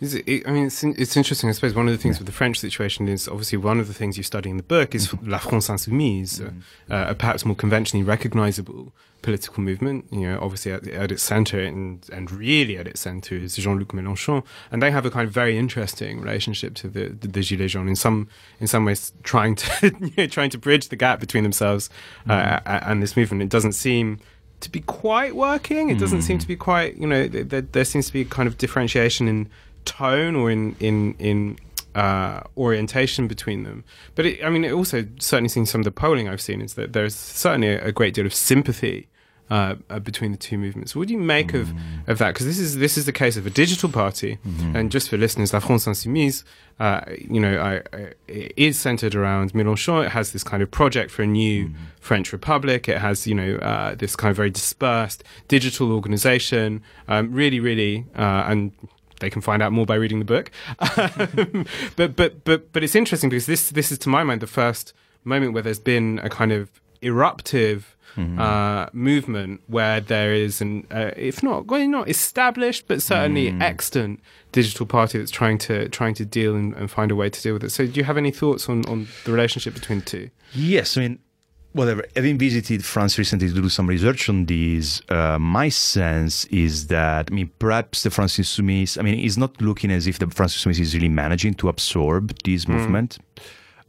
[0.00, 1.48] Is it, I mean, it's, it's interesting.
[1.48, 3.94] I suppose one of the things with the French situation is obviously one of the
[3.94, 7.54] things you study in the book is La France Insoumise, uh, uh, a perhaps more
[7.54, 8.92] conventionally recognizable
[9.24, 10.04] political movement.
[10.12, 13.88] You know, obviously at, at its center and, and really at its center is Jean-Luc
[13.92, 17.70] Mélenchon, and they have a kind of very interesting relationship to the, the, the Gilets
[17.70, 18.28] jaunes in some
[18.60, 19.66] in some ways, trying to
[20.00, 21.90] you know, trying to bridge the gap between themselves
[22.28, 23.42] uh, a- and this movement.
[23.42, 24.20] It doesn't seem
[24.60, 25.90] to be quite working.
[25.90, 28.24] It doesn't seem to be quite, you know, th- th- there seems to be a
[28.24, 29.48] kind of differentiation in
[29.84, 31.58] tone or in in in
[31.94, 33.84] uh, orientation between them.
[34.16, 36.74] But it, I mean, it also certainly seems some of the polling I've seen is
[36.74, 39.08] that there's certainly a, a great deal of sympathy.
[39.50, 41.70] Uh, uh, between the two movements, what do you make of,
[42.06, 42.32] of that?
[42.32, 44.38] Because this is this is the case of a digital party,
[44.74, 46.44] and just for listeners, La France Insoumise,
[46.80, 50.06] uh, you know, I, I, it is centered around Mélenchon.
[50.06, 52.88] It has this kind of project for a new French Republic.
[52.88, 56.82] It has, you know, uh, this kind of very dispersed digital organization.
[57.06, 58.72] Um, really, really, uh, and
[59.20, 60.50] they can find out more by reading the book.
[61.96, 64.92] but but but but it's interesting because this this is to my mind the first
[65.22, 66.70] moment where there's been a kind of
[67.02, 67.96] eruptive.
[68.16, 74.20] Uh, movement where there is an, uh, if not, well, not established, but certainly extant
[74.52, 77.54] digital party that's trying to trying to deal and, and find a way to deal
[77.54, 77.70] with it.
[77.70, 80.30] So, do you have any thoughts on, on the relationship between the two?
[80.52, 81.18] Yes, I mean,
[81.72, 82.04] whatever.
[82.14, 87.28] Having visited France recently to do some research on this, uh, my sense is that,
[87.30, 90.56] I mean, perhaps the France Insoumise, I mean, it's not looking as if the France
[90.56, 93.18] Insoumise is really managing to absorb this movement.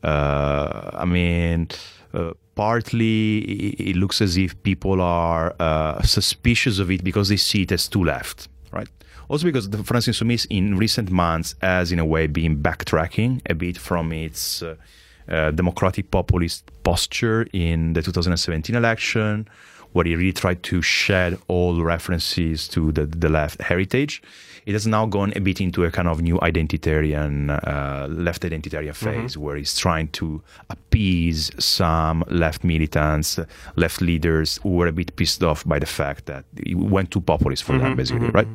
[0.04, 1.70] Uh, I mean,
[2.14, 7.64] uh, partly it looks as if people are uh, suspicious of it because they see
[7.64, 8.88] it as too left, right?
[9.28, 13.56] Also because the France Insoumise in recent months has, in a way, been backtracking a
[13.56, 14.76] bit from its uh,
[15.28, 19.48] uh, democratic populist posture in the 2017 election,
[19.94, 24.22] where he really tried to shed all references to the, the left heritage
[24.66, 28.94] it has now gone a bit into a kind of new identitarian, uh, left identitarian
[28.94, 29.22] mm-hmm.
[29.22, 29.42] phase mm-hmm.
[29.42, 33.40] where he's trying to appease some left militants,
[33.76, 37.22] left leaders who were a bit pissed off by the fact that he went too
[37.22, 38.36] populist for mm-hmm, them, basically, mm-hmm.
[38.36, 38.48] right?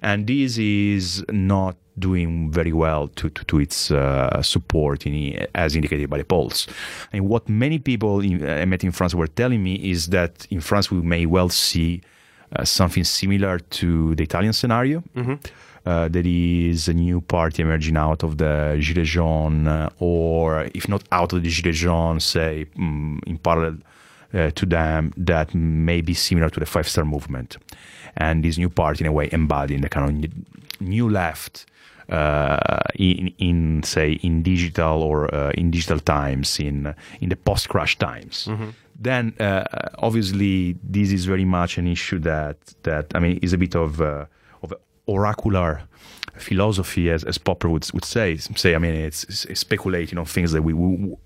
[0.00, 5.76] And this is not doing very well to, to, to its uh, support in, as
[5.76, 6.66] indicated by the polls.
[7.12, 10.46] And what many people in, uh, I met in France were telling me is that
[10.50, 12.00] in France we may well see
[12.54, 15.02] uh, something similar to the Italian scenario.
[15.16, 15.34] Mm-hmm.
[15.84, 20.88] Uh, there is a new party emerging out of the Gilets jaunes, uh, or if
[20.88, 23.78] not out of the Gilets jaunes, say um, in parallel
[24.32, 27.56] uh, to them, that may be similar to the Five Star Movement.
[28.16, 31.66] And this new party, in a way, embodying the kind of new left
[32.08, 37.68] uh, in, in, say in digital or uh, in digital times in in the post
[37.68, 38.46] crash times.
[38.48, 39.64] Mm-hmm then uh,
[39.98, 44.00] obviously this is very much an issue that that I mean is a bit of
[44.00, 44.26] uh,
[44.62, 44.74] of
[45.06, 45.82] oracular
[46.36, 48.36] philosophy, as, as Popper would would say.
[48.36, 51.16] Say I mean it's, it's speculating on things that we, we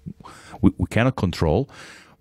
[0.61, 1.68] we, we cannot control.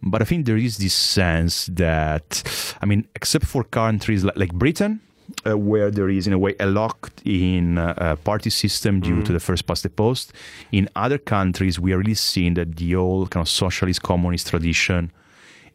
[0.02, 2.44] But I think there is this sense that
[2.82, 5.00] I mean, except for countries like, like Britain,
[5.48, 9.26] uh, where there is in a way a locked in uh, party system due mm.
[9.26, 10.34] to the first past the post.
[10.72, 15.12] In other countries, we are really seeing that the old kind of socialist communist tradition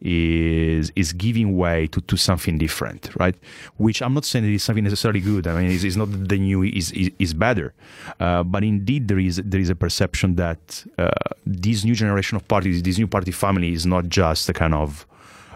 [0.01, 3.35] is is giving way to, to something different, right?
[3.77, 5.47] Which I'm not saying it is something necessarily good.
[5.47, 7.73] I mean, it's, it's not that the new is is, is better,
[8.19, 11.09] uh, but indeed there is there is a perception that uh,
[11.45, 15.05] this new generation of parties, this new party family, is not just a kind of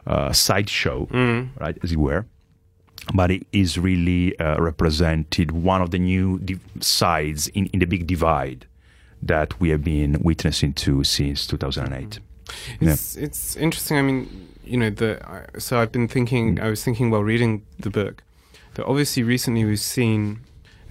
[0.07, 1.49] uh, sideshow, mm.
[1.59, 2.25] right, as it were
[3.13, 7.85] but it is really uh, represented one of the new div- sides in, in the
[7.85, 8.65] big divide
[9.21, 12.19] that we have been witnessing to since 2008.
[12.79, 13.23] It's yeah.
[13.23, 13.97] it's interesting.
[13.97, 15.19] I mean, you know, the
[15.57, 16.59] so I've been thinking.
[16.59, 18.23] I was thinking while reading the book
[18.75, 20.41] that obviously recently we've seen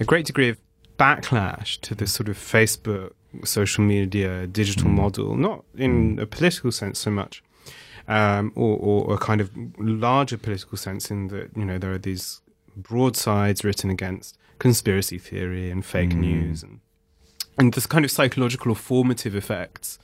[0.00, 0.58] a great degree of
[0.98, 3.12] backlash to this sort of Facebook,
[3.44, 4.94] social media, digital mm.
[4.94, 6.22] model, not in mm.
[6.22, 7.42] a political sense so much,
[8.08, 11.98] um, or, or a kind of larger political sense in that you know there are
[11.98, 12.40] these
[12.76, 16.18] broadsides written against conspiracy theory and fake mm.
[16.18, 16.80] news and
[17.56, 19.98] and this kind of psychological or formative effects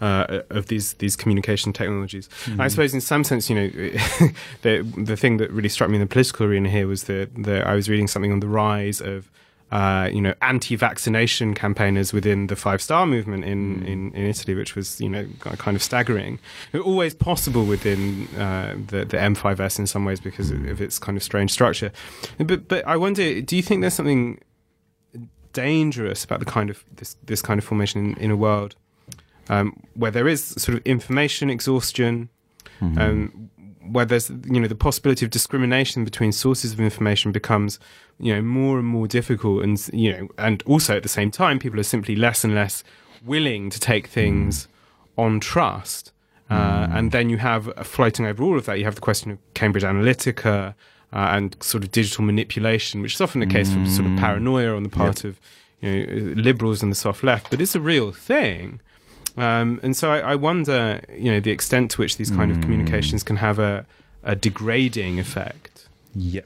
[0.00, 2.28] uh, of these these communication technologies.
[2.44, 2.60] Mm-hmm.
[2.60, 3.68] I suppose, in some sense, you know,
[4.62, 7.30] the the thing that really struck me in the political arena here was that
[7.66, 9.30] I was reading something on the rise of.
[9.72, 13.86] Uh, you know, anti-vaccination campaigners within the Five Star Movement in, mm.
[13.88, 16.38] in, in, Italy, which was you know kind of staggering.
[16.72, 21.24] Always possible within uh, the the M5S in some ways because of its kind of
[21.24, 21.90] strange structure.
[22.38, 24.38] But but I wonder, do you think there's something
[25.52, 28.76] dangerous about the kind of this this kind of formation in, in a world
[29.48, 32.28] um, where there is sort of information exhaustion,
[32.80, 32.98] mm-hmm.
[32.98, 33.50] um,
[33.90, 37.78] where there's you know the possibility of discrimination between sources of information becomes
[38.18, 41.58] you know more and more difficult, and you know, and also at the same time,
[41.58, 42.82] people are simply less and less
[43.24, 45.24] willing to take things mm.
[45.24, 46.12] on trust.
[46.48, 46.96] Uh, mm.
[46.96, 49.82] And then you have floating over all of that, you have the question of Cambridge
[49.82, 50.74] Analytica
[51.12, 53.84] uh, and sort of digital manipulation, which is often the case mm.
[53.84, 54.20] for sort of mm.
[54.20, 55.32] paranoia on the part yep.
[55.32, 55.40] of
[55.80, 58.80] you know, liberals and the soft left, but it's a real thing.
[59.36, 62.56] Um, and so I, I, wonder, you know, the extent to which these kind mm.
[62.56, 63.84] of communications can have a,
[64.22, 65.88] a degrading effect.
[66.14, 66.42] Yeah.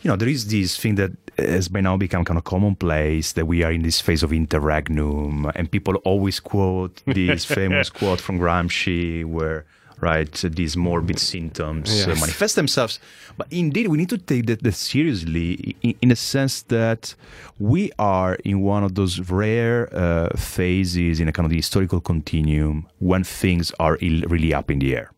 [0.00, 3.46] You know, there is this thing that has by now become kind of commonplace that
[3.46, 8.38] we are in this phase of interregnum, and people always quote this famous quote from
[8.38, 9.64] Gramsci where
[10.02, 10.32] right?
[10.32, 12.20] these morbid symptoms uh, yes.
[12.20, 12.98] manifest themselves.
[13.38, 17.14] But indeed, we need to take that, that seriously in, in, a sense that
[17.58, 22.00] we are in one of those rare uh, phases in a kind of the historical
[22.00, 25.12] continuum when things are Ill, really up in the air,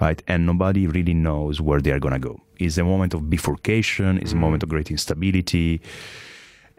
[0.00, 0.20] right?
[0.26, 2.40] And nobody really knows where they are going to go.
[2.58, 4.36] It's a moment of bifurcation, it's mm.
[4.36, 5.80] a moment of great instability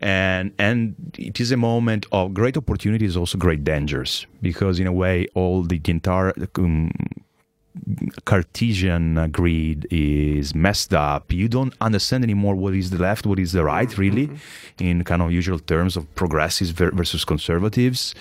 [0.01, 4.91] and and it is a moment of great opportunities, also great dangers, because in a
[4.91, 6.91] way, all the, the entire um,
[8.25, 11.31] Cartesian grid is messed up.
[11.31, 14.84] You don't understand anymore what is the left, what is the right, really, mm-hmm.
[14.84, 18.13] in kind of usual terms of progressives versus conservatives.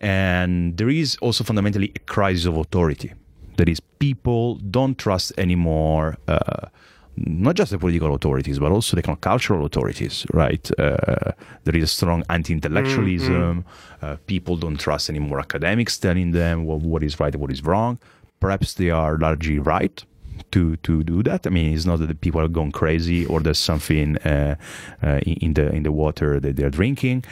[0.00, 3.12] And there is also fundamentally a crisis of authority.
[3.56, 6.16] That is, people don't trust anymore.
[6.26, 6.68] Uh,
[7.16, 10.70] not just the political authorities, but also the kind of cultural authorities, right?
[10.78, 11.32] Uh,
[11.64, 13.64] there is a strong anti-intellectualism.
[13.64, 14.04] Mm-hmm.
[14.04, 17.64] Uh, people don't trust anymore academics telling them what, what is right and what is
[17.64, 17.98] wrong.
[18.40, 20.04] Perhaps they are largely right
[20.50, 21.46] to to do that.
[21.46, 24.56] I mean, it's not that the people are going crazy or there's something uh,
[25.02, 27.24] uh, in the in the water that they're drinking,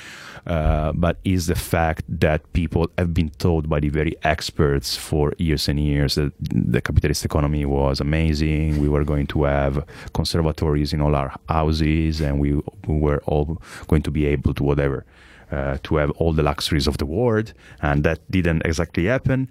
[0.47, 5.33] uh, but is the fact that people have been told by the very experts for
[5.39, 8.81] years and years that the capitalist economy was amazing.
[8.81, 12.55] We were going to have conservatories in all our houses, and we,
[12.87, 15.05] we were all going to be able to whatever.
[15.49, 19.49] Uh, to have all the luxuries of the world, and that didn't exactly happen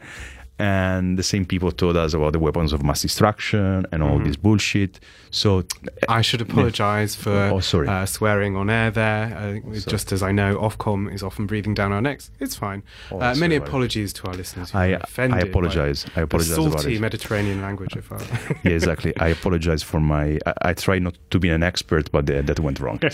[0.58, 4.26] and the same people told us about the weapons of mass destruction and all mm-hmm.
[4.26, 5.00] this bullshit.
[5.32, 5.66] So
[6.08, 7.90] I should apologize for oh, sorry.
[7.90, 9.62] Uh, swearing on air there.
[9.66, 12.32] Uh, just as I know, Ofcom is often breathing down our necks.
[12.40, 12.84] It's fine.
[13.12, 14.74] Oh, uh, many apologies to our listeners.
[14.74, 16.06] I, I apologize.
[16.16, 16.56] I apologize.
[16.56, 17.98] salty Mediterranean language.
[17.98, 18.20] If I
[18.64, 19.16] yeah, exactly.
[19.18, 20.40] I apologize for my.
[20.46, 23.00] I, I try not to be an expert, but uh, that went wrong.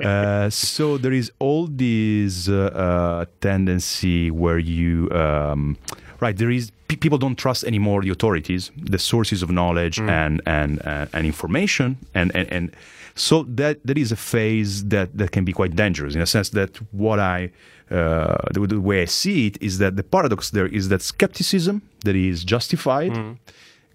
[0.00, 5.10] Uh, so there is all this uh, tendency where you.
[5.10, 5.76] Um,
[6.20, 10.08] right there is people don't trust anymore the authorities the sources of knowledge mm.
[10.08, 12.76] and and uh, and information and, and and
[13.14, 16.50] so that that is a phase that that can be quite dangerous in a sense
[16.50, 17.50] that what i
[17.90, 21.82] uh, the, the, way i see it is that the paradox there is that skepticism
[22.04, 23.36] that is justified mm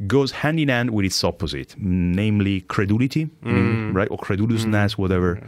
[0.08, 3.94] goes hand in hand with its opposite, namely credulity, mm.
[3.94, 4.98] right, or credulousness, mm.
[4.98, 5.40] whatever.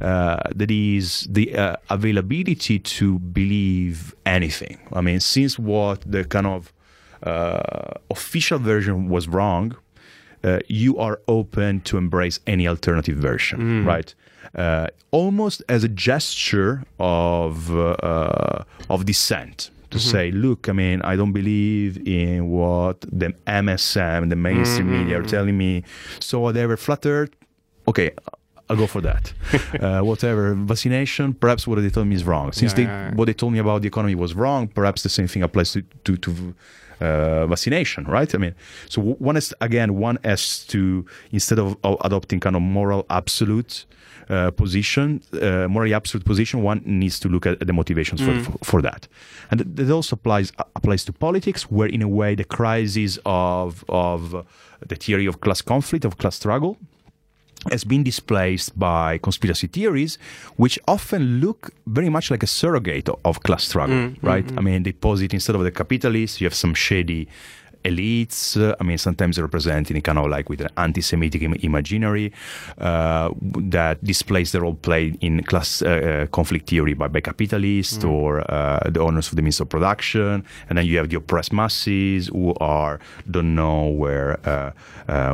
[0.00, 4.78] Uh, that is the uh, availability to believe anything.
[4.92, 6.72] I mean, since what the kind of
[7.22, 9.76] uh, official version was wrong,
[10.44, 13.86] uh, you are open to embrace any alternative version, mm.
[13.86, 14.14] right?
[14.54, 20.10] Uh, almost as a gesture of uh, of dissent to mm-hmm.
[20.10, 24.98] say, look, I mean, I don't believe in what the MSM, the mainstream mm-hmm.
[24.98, 25.84] media are telling me.
[26.20, 27.30] So whatever, flat Earth,
[27.88, 28.10] okay,
[28.68, 29.32] I'll go for that.
[29.80, 32.52] uh, whatever, vaccination, perhaps what they told me is wrong.
[32.52, 33.14] Since yeah, they, yeah, yeah.
[33.14, 35.82] what they told me about the economy was wrong, perhaps the same thing applies to,
[35.82, 36.54] to, to
[37.00, 38.34] uh, vaccination, right?
[38.34, 38.54] I mean,
[38.88, 43.86] so one is, again, one has to, instead of, adopting kind of moral absolute,
[44.28, 48.44] uh, position, uh, morally absolute position, one needs to look at the motivations mm.
[48.44, 49.08] for, for, that.
[49.50, 54.46] And that also applies applies to politics, where in a way the crisis of of
[54.86, 56.76] the theory of class conflict, of class struggle,
[57.70, 60.18] has been displaced by conspiracy theories,
[60.56, 64.46] which often look very much like a surrogate of class struggle, mm, right?
[64.46, 67.28] Mm, I mean, they posit instead of the capitalists, you have some shady
[67.86, 68.56] elites.
[68.80, 72.32] I mean, sometimes representing kind of like with an anti-Semitic Im- imaginary
[72.78, 73.30] uh,
[73.76, 78.10] that displays the role played in class uh, uh conflict theory by, by capitalists mm.
[78.10, 81.52] or uh, the owners of the means of production, and then you have the oppressed
[81.52, 82.98] masses who are
[83.30, 84.72] don't know where uh,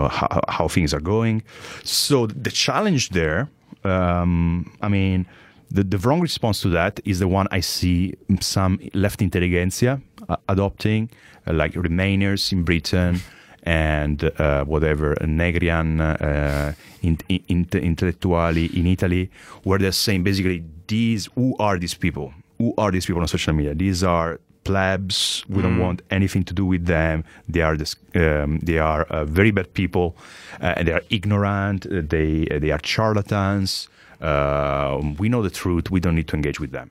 [0.09, 1.43] how, how, things are going.
[1.85, 3.49] So the challenge there,
[3.85, 5.27] um, I mean.
[5.75, 10.03] The, the, wrong response to that is the one I see some left intelligentsia
[10.49, 11.11] adopting,
[11.47, 13.21] uh, like Remainers in Britain
[13.63, 19.31] and uh, whatever Negrian uh, in, in, intellectuali in Italy,
[19.63, 22.33] where they're saying basically these who are these people?
[22.59, 23.75] Who are these people on social media?
[23.75, 25.45] These are plebs.
[25.49, 25.63] We mm.
[25.63, 27.25] don't want anything to do with them.
[27.49, 30.17] They are this, um, they are uh, very bad people,
[30.61, 31.87] uh, and they are ignorant.
[31.91, 33.89] They they are charlatans.
[34.21, 35.91] Uh, we know the truth.
[35.91, 36.91] We don't need to engage with them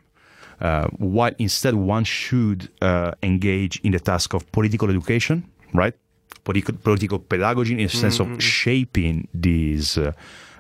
[0.62, 5.44] uh, while instead one should uh, engage in the task of political education,
[5.74, 5.96] right?
[6.44, 8.34] Political, political pedagogy in a sense mm-hmm.
[8.34, 10.12] of shaping this uh,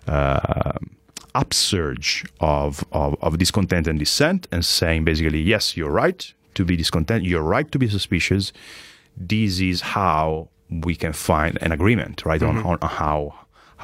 [0.07, 0.73] uh,
[1.35, 6.75] upsurge of, of, of discontent and dissent and saying basically, yes, you're right to be
[6.75, 8.51] discontent, you're right to be suspicious.
[9.15, 12.65] This is how we can find an agreement, right, mm-hmm.
[12.65, 13.35] on, on how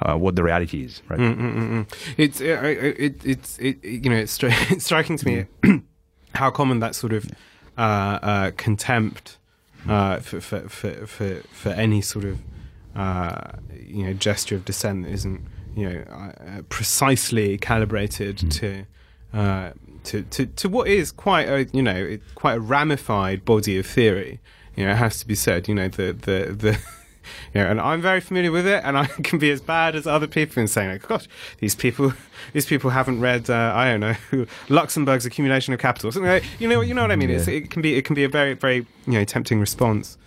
[0.01, 1.19] uh, what the reality is, right?
[1.19, 1.87] Mm-mm-mm.
[2.17, 5.83] It's it, it, it's it, you know it's, stri- it's striking to me mm
[6.37, 7.29] how common that sort of
[7.77, 9.37] uh, uh, contempt
[9.87, 12.39] uh, for, for, for, for, for any sort of
[12.95, 15.41] uh, you know gesture of dissent that isn't
[15.75, 18.51] you know uh, precisely calibrated mm.
[18.51, 18.85] to.
[19.33, 19.71] Uh,
[20.03, 24.39] to, to, to what is quite a you know quite a ramified body of theory,
[24.77, 25.67] you know, it has to be said.
[25.67, 26.79] You know, the the the
[27.53, 30.07] you know, and I'm very familiar with it, and I can be as bad as
[30.07, 31.27] other people in saying, like, gosh,
[31.59, 32.13] these people,
[32.53, 36.67] these people haven't read, uh, I don't know, Luxembourg's accumulation of capital, something like, you
[36.67, 37.29] know, you know what I mean?
[37.29, 37.49] Yeah.
[37.49, 40.17] it can be, it can be a very, very, you know, tempting response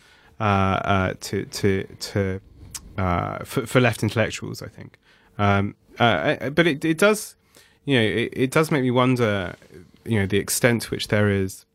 [0.40, 2.40] uh, uh, to, to, to,
[2.98, 4.98] uh, for, for, left intellectuals, I think.
[5.38, 7.36] Um, uh, but it, it does,
[7.84, 9.54] you know, it, it does make me wonder,
[10.04, 11.66] you know, the extent to which there is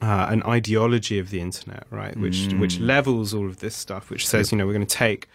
[0.00, 2.16] uh, an ideology of the internet, right?
[2.16, 2.60] Which mm.
[2.60, 5.28] which levels all of this stuff, which says, you know, we're going to take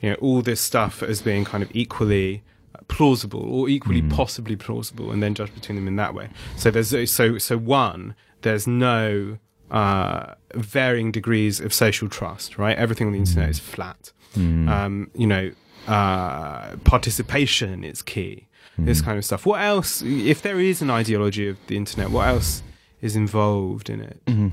[0.00, 2.42] you know all this stuff as being kind of equally
[2.88, 4.10] plausible or equally Mm.
[4.10, 6.28] possibly plausible, and then judge between them in that way.
[6.56, 9.38] So there's so so one there's no
[9.70, 12.76] uh, varying degrees of social trust, right?
[12.76, 13.50] Everything on the internet Mm.
[13.52, 14.12] is flat.
[14.34, 15.50] Um, you know,
[15.88, 18.46] uh, participation is key.
[18.78, 18.86] Mm.
[18.86, 19.44] This kind of stuff.
[19.46, 20.02] What else?
[20.02, 22.62] If there is an ideology of the internet, what else
[23.00, 24.20] is involved in it?
[24.26, 24.48] Mm-hmm.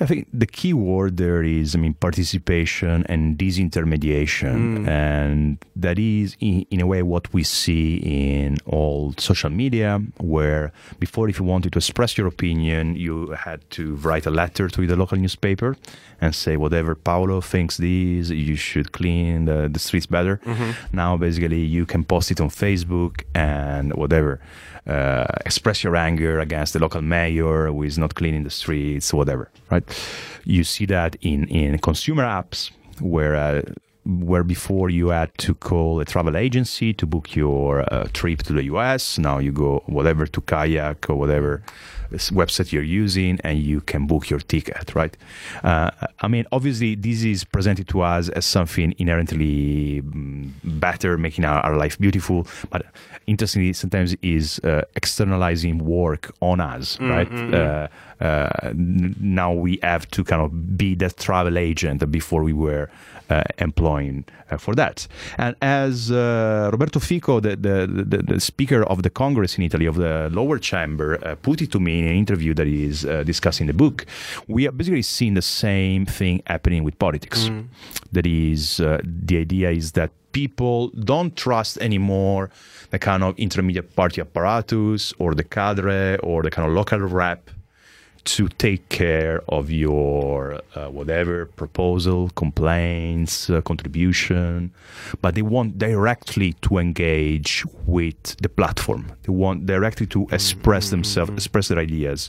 [0.00, 4.84] I think the key word there is, I mean, participation and disintermediation.
[4.84, 4.88] Mm.
[4.88, 10.72] And that is, in, in a way, what we see in all social media, where
[10.98, 14.86] before, if you wanted to express your opinion, you had to write a letter to
[14.86, 15.76] the local newspaper
[16.20, 20.40] and say, whatever Paolo thinks this, you should clean the, the streets better.
[20.44, 20.96] Mm-hmm.
[20.96, 24.40] Now, basically, you can post it on Facebook and whatever.
[24.86, 29.50] Uh, express your anger against the local mayor who is not cleaning the streets, whatever,
[29.70, 29.84] right?
[30.44, 32.70] You see that in, in consumer apps
[33.00, 33.62] where uh,
[34.18, 38.52] where before you had to call a travel agency to book your uh, trip to
[38.52, 39.18] the US.
[39.18, 41.62] Now you go whatever to Kayak or whatever
[42.10, 45.16] website you're using, and you can book your ticket, right?
[45.62, 45.90] Uh,
[46.20, 51.60] I mean, obviously, this is presented to us as something inherently mm, better, making our,
[51.60, 52.46] our life beautiful.
[52.70, 52.86] But
[53.26, 57.30] interestingly, sometimes is uh, externalizing work on us, right?
[57.32, 57.88] Uh,
[58.20, 63.19] uh, now we have to kind of be that travel agent before we were uh,
[63.58, 65.06] employing uh, for that.
[65.38, 69.86] And as uh, Roberto Fico, the, the, the, the Speaker of the Congress in Italy,
[69.86, 73.04] of the lower chamber, uh, put it to me in an interview that he is
[73.04, 74.06] uh, discussing the book,
[74.48, 77.50] we are basically seeing the same thing happening with politics.
[78.12, 82.50] That is, uh, the idea is that people don't trust anymore
[82.90, 87.50] the kind of intermediate party apparatus or the cadre or the kind of local rep
[88.24, 94.72] to take care of your uh, whatever proposal, complaints, uh, contribution,
[95.20, 99.12] but they want directly to engage with the platform.
[99.22, 102.28] They want directly to express themselves, express their ideas,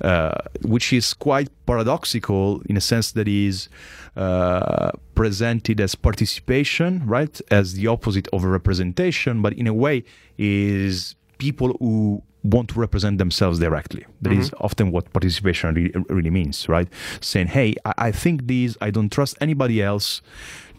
[0.00, 3.68] uh, which is quite paradoxical in a sense that is
[4.16, 10.02] uh, presented as participation, right, as the opposite of representation, but in a way
[10.38, 14.06] is people who want to represent themselves directly.
[14.22, 16.88] That is often what participation really, really means, right?
[17.20, 20.22] Saying, hey, I, I think these, I don't trust anybody else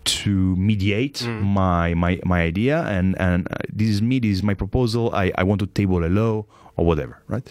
[0.04, 4.56] to mediate my, my my idea and and uh, this is me this is my
[4.56, 6.44] proposal I, I want to table a law
[6.78, 7.48] or whatever right?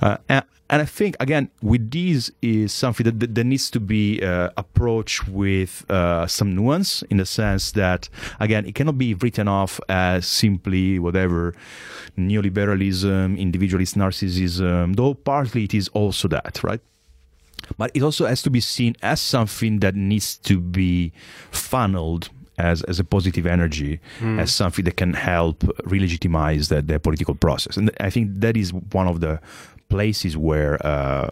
[0.00, 3.80] Uh, and, and I think again with this is something that, that, that needs to
[3.80, 8.08] be uh, approached with uh, some nuance in the sense that
[8.40, 11.54] again it cannot be written off as simply whatever
[12.16, 16.80] neoliberalism individualist narcissism though partly it is also that right?
[17.78, 21.12] But it also has to be seen as something that needs to be
[21.50, 22.28] funneled
[22.58, 27.76] as, as a positive energy, as something that can help re-legitimize the, the political process.
[27.76, 29.40] And I think that is one of the
[29.88, 31.30] places where uh,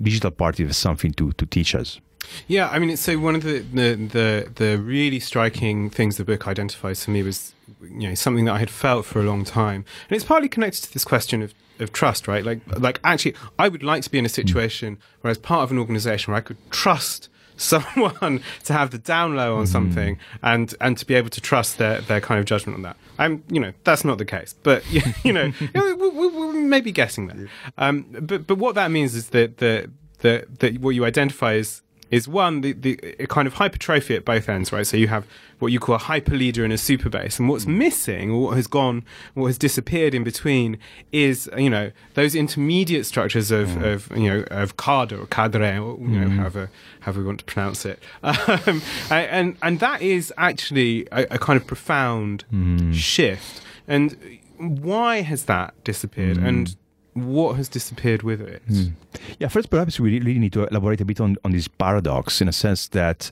[0.00, 2.00] digital parties has something to, to teach us.
[2.46, 6.46] Yeah, I mean, so one of the, the the the really striking things the book
[6.46, 7.52] identifies for me was,
[7.82, 10.82] you know, something that I had felt for a long time, and it's partly connected
[10.84, 12.44] to this question of, of trust, right?
[12.44, 15.72] Like, like actually, I would like to be in a situation where, as part of
[15.72, 20.74] an organization, where I could trust someone to have the down low on something and
[20.80, 22.96] and to be able to trust their their kind of judgment on that.
[23.18, 24.82] I'm, you know, that's not the case, but
[25.24, 27.48] you know, you know, we, we, we may be guessing there.
[27.78, 31.82] Um, but but what that means is that the the that what you identify is
[32.12, 34.86] is one the, the a kind of hypertrophy at both ends, right?
[34.86, 35.26] So you have
[35.58, 37.76] what you call a hyper leader and a super base, and what's mm.
[37.78, 39.02] missing, or what has gone,
[39.32, 40.78] what has disappeared in between,
[41.10, 43.82] is you know those intermediate structures of, mm.
[43.82, 46.36] of you know of cadre or cadre, or you know mm.
[46.36, 51.38] however however we want to pronounce it, um, and and that is actually a, a
[51.38, 52.44] kind of profound
[52.94, 53.62] shift.
[53.88, 56.36] And why has that disappeared?
[56.36, 56.76] And
[57.14, 58.62] what has disappeared with it?
[58.66, 58.84] Hmm.
[59.38, 62.48] Yeah, first, perhaps we really need to elaborate a bit on, on this paradox in
[62.48, 63.30] a sense that,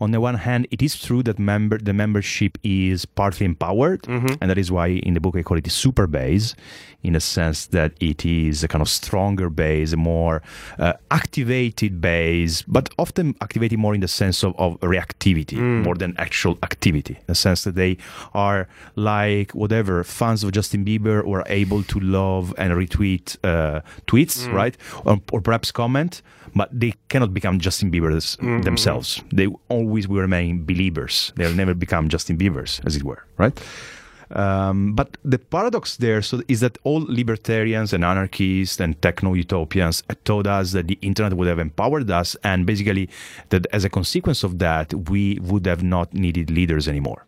[0.00, 4.34] on the one hand, it is true that member the membership is partly empowered, mm-hmm.
[4.40, 6.54] and that is why in the book I call it a super base,
[7.02, 10.42] in a sense that it is a kind of stronger base, a more
[10.78, 15.82] uh, activated base, but often activated more in the sense of, of reactivity mm.
[15.82, 17.96] more than actual activity, in the sense that they
[18.34, 24.36] are like whatever fans of Justin Bieber were able to love and retweet uh, tweets,
[24.60, 24.76] right?
[25.04, 26.22] Or, or perhaps comment,
[26.54, 29.08] but they cannot become Justin Biebers themselves.
[29.38, 31.32] They always will remain Beliebers.
[31.36, 33.54] They'll never become Justin Biebers, as it were, right?
[34.34, 40.02] Um, but the paradox there so is that all libertarians and anarchists and techno utopians
[40.24, 43.10] told us that the internet would have empowered us, and basically
[43.50, 47.26] that as a consequence of that, we would have not needed leaders anymore.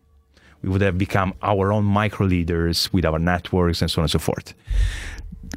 [0.63, 4.11] we would have become our own micro leaders with our networks and so on and
[4.11, 4.55] so forth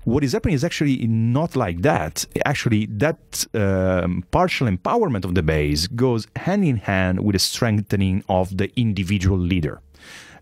[0.04, 2.26] what is happening is actually not like that.
[2.46, 8.24] Actually, that um, partial empowerment of the base goes hand in hand with the strengthening
[8.30, 9.82] of the individual leader.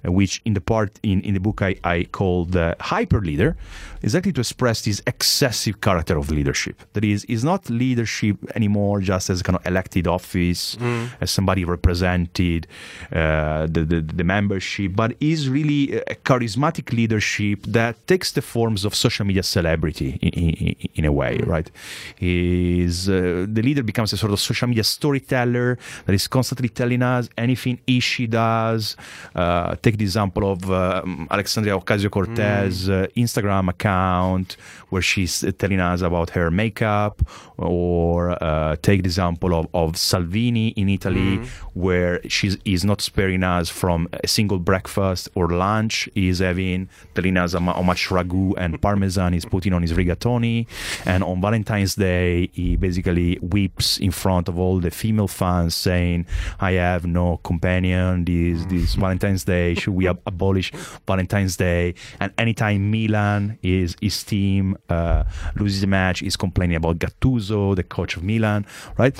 [0.06, 3.56] Uh, which in the part in, in the book I, I call the hyper leader,
[4.02, 6.82] exactly to express this excessive character of leadership.
[6.94, 11.10] That is, is not leadership anymore just as kind of elected office, mm.
[11.22, 12.68] as somebody represented
[13.12, 18.86] uh, the, the, the membership, but is really a charismatic leadership that takes the forms
[18.86, 21.48] of social media celebrity in, in, in a way, mm.
[21.48, 21.72] right?
[22.20, 27.02] Is uh, the leader becomes a sort of social media storyteller that is constantly telling
[27.02, 28.96] us anything he she does.
[29.34, 33.04] Uh, take the example of um, Alexandria Ocasio Cortez mm.
[33.04, 34.58] Uh, Instagram account
[34.90, 37.22] where she's telling us about her makeup,
[37.58, 41.48] or uh, take the example of, of Salvini in Italy, mm.
[41.74, 46.08] where she is not sparing us from a single breakfast or lunch.
[46.14, 50.68] He's having telling us how much ragu and parmesan he's putting on his rigatoni,
[51.06, 56.26] and on Valentine's Day he basically weeps in front of all the female fans, saying,
[56.60, 59.75] "I have no companion this this Valentine's Day.
[59.76, 60.72] Should we ab- abolish
[61.08, 65.24] Valentine's Day?" And anytime Milan is his team uh,
[65.56, 68.66] loses a match, he's complaining about Gattuso, the coach of Milan,
[68.98, 69.16] right?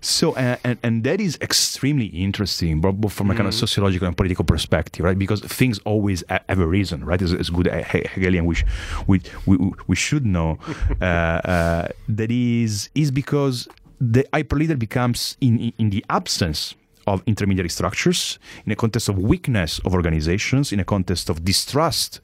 [0.00, 3.58] So, uh, and, and that is extremely interesting, both from a kind of mm.
[3.58, 5.18] sociological and political perspective, right?
[5.18, 7.20] Because things always have a reason, right?
[7.20, 8.64] It's, it's good Hegelian, which
[9.06, 9.56] we, we,
[9.86, 10.58] we should know.
[11.00, 13.68] uh, uh, that is, is because
[14.00, 16.74] the hyper leader becomes in, in the absence
[17.08, 22.20] of intermediary structures, in a context of weakness of organizations, in a context of distrust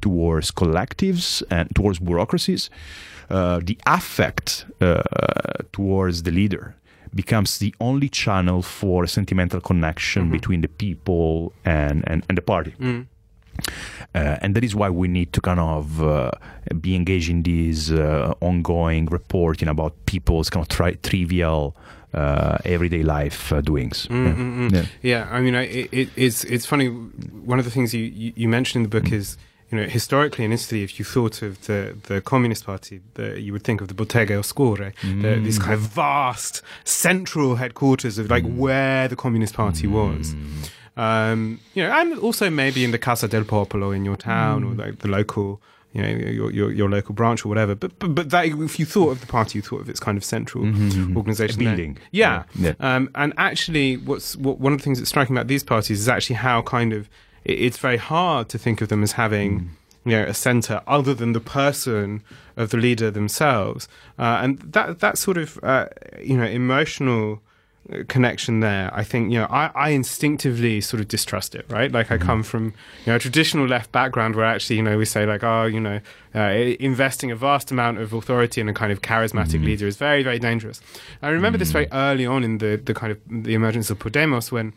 [0.00, 2.70] towards collectives and towards bureaucracies,
[3.30, 5.02] uh, the affect uh,
[5.72, 6.74] towards the leader
[7.14, 10.32] becomes the only channel for a sentimental connection mm-hmm.
[10.32, 12.74] between the people and, and, and the party.
[12.78, 13.06] Mm.
[14.14, 16.30] Uh, and that is why we need to kind of uh,
[16.80, 21.74] be engaged in this uh, ongoing reporting about people's kind of tri- trivial
[22.14, 24.06] uh, everyday life uh, doings.
[24.06, 24.68] Mm-hmm.
[24.74, 24.86] Yeah.
[25.02, 25.28] yeah.
[25.30, 26.88] I mean, I, it, it's it's funny.
[26.88, 29.16] One of the things you, you, you mentioned in the book mm.
[29.16, 29.36] is
[29.70, 33.52] you know, historically in Italy, if you thought of the, the Communist Party, the, you
[33.52, 35.22] would think of the Bottega Oscure, mm.
[35.22, 38.56] the, these kind of vast central headquarters of like mm.
[38.56, 39.90] where the Communist Party mm.
[39.90, 40.34] was.
[40.96, 44.72] Um, you know, and also maybe in the Casa del Popolo in your town or
[44.72, 44.78] mm.
[44.78, 45.60] like the local
[45.96, 47.74] you know your, your, your local branch or whatever.
[47.74, 50.18] But but but that if you thought of the party, you thought of its kind
[50.18, 50.88] of central mm-hmm.
[50.88, 51.16] mm-hmm.
[51.16, 51.96] organization, building.
[52.10, 52.74] Yeah, yeah.
[52.80, 56.08] Um, and actually, what's what, one of the things that's striking about these parties is
[56.08, 57.08] actually how kind of
[57.44, 59.60] it, it's very hard to think of them as having.
[59.60, 59.68] Mm.
[60.04, 62.22] You know, a center other than the person
[62.56, 63.88] of the leader themselves,
[64.20, 65.88] uh, and that that sort of uh,
[66.22, 67.42] you know emotional
[68.08, 68.90] connection there.
[68.92, 71.90] I think you know I, I instinctively sort of distrust it, right?
[71.90, 72.26] Like I mm-hmm.
[72.26, 72.64] come from
[73.04, 75.80] you know a traditional left background where actually you know we say like oh you
[75.80, 76.00] know
[76.34, 79.64] uh, investing a vast amount of authority in a kind of charismatic mm-hmm.
[79.64, 80.80] leader is very very dangerous.
[81.22, 81.60] I remember mm-hmm.
[81.60, 84.72] this very early on in the the kind of the emergence of Podemos when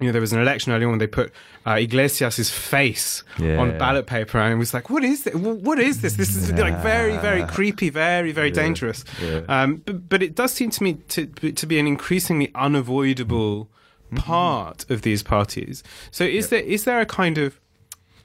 [0.00, 0.92] you know, there was an election earlier on.
[0.92, 1.32] When they put
[1.66, 3.58] uh, Iglesias's face yeah.
[3.58, 5.34] on ballot paper, and it was like, "What is this?
[5.34, 6.14] What is this?
[6.14, 6.60] This is yeah.
[6.60, 8.54] like very, very creepy, very, very yeah.
[8.54, 9.04] dangerous."
[9.48, 14.16] Um, but, but, it does seem to me to to be an increasingly unavoidable mm-hmm.
[14.18, 15.82] part of these parties.
[16.12, 17.58] So, is there is there a kind of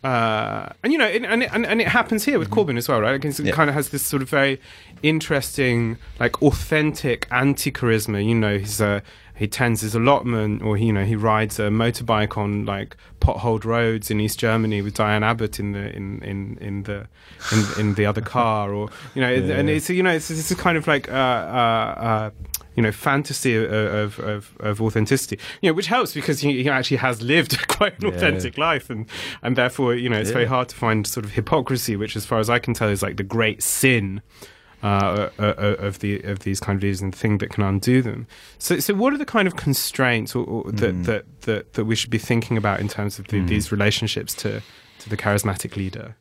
[0.03, 2.71] uh, and you know, and, and, and it happens here with mm-hmm.
[2.71, 3.13] Corbyn as well, right?
[3.13, 4.59] Like it kind of has this sort of very
[5.01, 8.23] interesting, like authentic anti-charisma.
[8.23, 9.01] You know, he's a
[9.35, 13.65] he tends his allotment, or he, you know, he rides a motorbike on like potholed
[13.65, 17.07] roads in East Germany with Diane Abbott in the in in in the
[17.51, 19.55] in, in the other car, or you know, yeah.
[19.55, 22.29] and it's you know, it's it's kind of like uh, uh, uh,
[22.75, 26.97] you know fantasy of, of, of, authenticity you know which helps because he, he actually
[26.97, 28.15] has lived quite an yeah.
[28.15, 29.07] authentic life and
[29.43, 30.33] and therefore you know it's yeah.
[30.33, 33.03] very hard to find sort of hypocrisy which as far as i can tell is
[33.03, 34.21] like the great sin
[34.83, 37.63] uh, uh, uh, of the of these kind of leaders and the thing that can
[37.63, 38.27] undo them.
[38.57, 41.05] So, so what are the kind of constraints or, or that, mm.
[41.05, 43.47] that, that that we should be thinking about in terms of the, mm.
[43.47, 44.61] these relationships to
[44.99, 46.17] to the charismatic leader?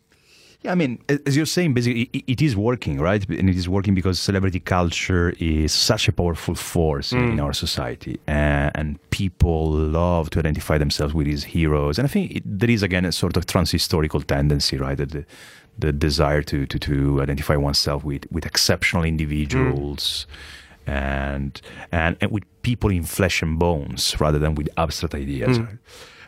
[0.62, 3.28] Yeah, I mean, as you're saying, basically, it is working, right?
[3.28, 7.32] And it is working because celebrity culture is such a powerful force mm.
[7.32, 11.98] in our society, and, and, people love to identify themselves with these heroes.
[11.98, 14.96] And I think it, there is again a sort of transhistorical tendency, right?
[14.96, 15.26] That the,
[15.79, 20.27] the desire to, to, to identify oneself with, with exceptional individuals
[20.87, 20.93] mm.
[20.93, 21.61] and,
[21.91, 25.59] and, and with people in flesh and bones rather than with abstract ideas.
[25.59, 25.79] Mm.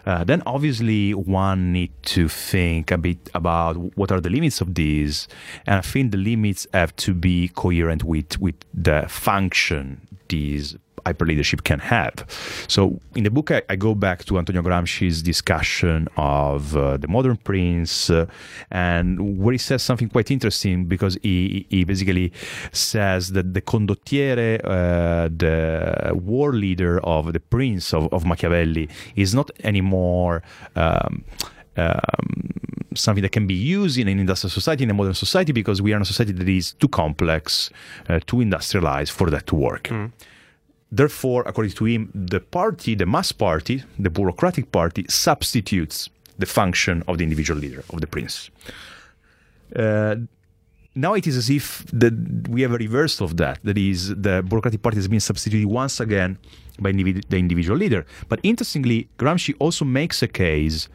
[0.07, 4.75] Uh, then obviously one need to think a bit about what are the limits of
[4.75, 5.27] these,
[5.67, 11.27] and I think the limits have to be coherent with with the function these hyper
[11.27, 12.25] leadership can have.
[12.69, 17.09] So in the book, I, I, go back to Antonio Gramsci's discussion of uh, the
[17.09, 18.27] modern prince, uh,
[18.71, 22.33] and where he says something quite interesting because he, he basically
[22.73, 29.35] says that the condottiere, uh, the war leader of the prince of, of Machiavelli, is
[29.35, 30.43] not anymore.
[30.77, 31.25] Um,
[31.77, 32.51] um,
[32.95, 35.93] something that can be used in an industrial society, in a modern society, because we
[35.93, 37.71] are in a society that is too complex,
[38.09, 39.85] uh, too industrialized for that to work.
[39.85, 40.13] Mm.
[40.93, 46.09] Therefore, according to him, the party, the mass party, the bureaucratic party, substitutes
[46.39, 48.51] the function of the individual leader, of the prince.
[49.75, 50.17] Uh,
[50.95, 52.15] now it is as if that
[52.49, 53.59] we have a reversal of that.
[53.65, 56.39] That is, the bureaucratic party has been substituted once again
[56.79, 58.07] by individ- the individual leader.
[58.29, 60.89] But interestingly, Gramsci also makes a case,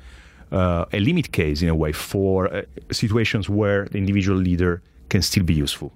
[0.52, 5.22] uh, a limit case in a way, for uh, situations where the individual leader can
[5.22, 5.92] still be useful.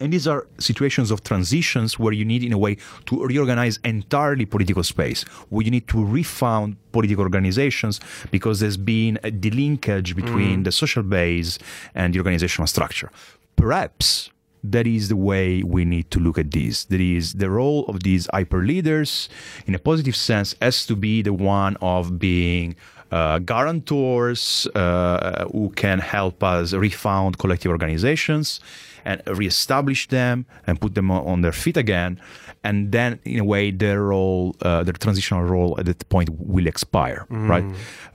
[0.00, 2.76] And these are situations of transitions where you need, in a way,
[3.06, 9.18] to reorganize entirely political space, where you need to refound political organizations because there's been
[9.22, 10.64] a delinkage between mm.
[10.64, 11.58] the social base
[11.94, 13.10] and the organizational structure.
[13.56, 14.30] Perhaps
[14.64, 16.84] that is the way we need to look at this.
[16.84, 19.28] That is, the role of these hyper leaders,
[19.66, 22.76] in a positive sense, has to be the one of being
[23.12, 28.60] uh, guarantors uh, who can help us refound collective organizations
[29.04, 32.18] and reestablish them and put them on their feet again.
[32.66, 36.66] And then, in a way, their role, uh, their transitional role at that point will
[36.66, 37.46] expire, mm.
[37.46, 37.64] right?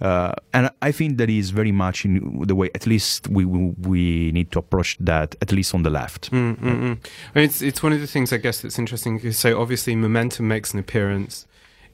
[0.01, 4.31] Uh, and I think that is very much in the way, at least we we
[4.31, 6.31] need to approach that, at least on the left.
[6.31, 6.97] Mm, mm, mm.
[7.35, 9.31] I mean, it's it's one of the things I guess that's interesting.
[9.31, 11.45] So obviously, momentum makes an appearance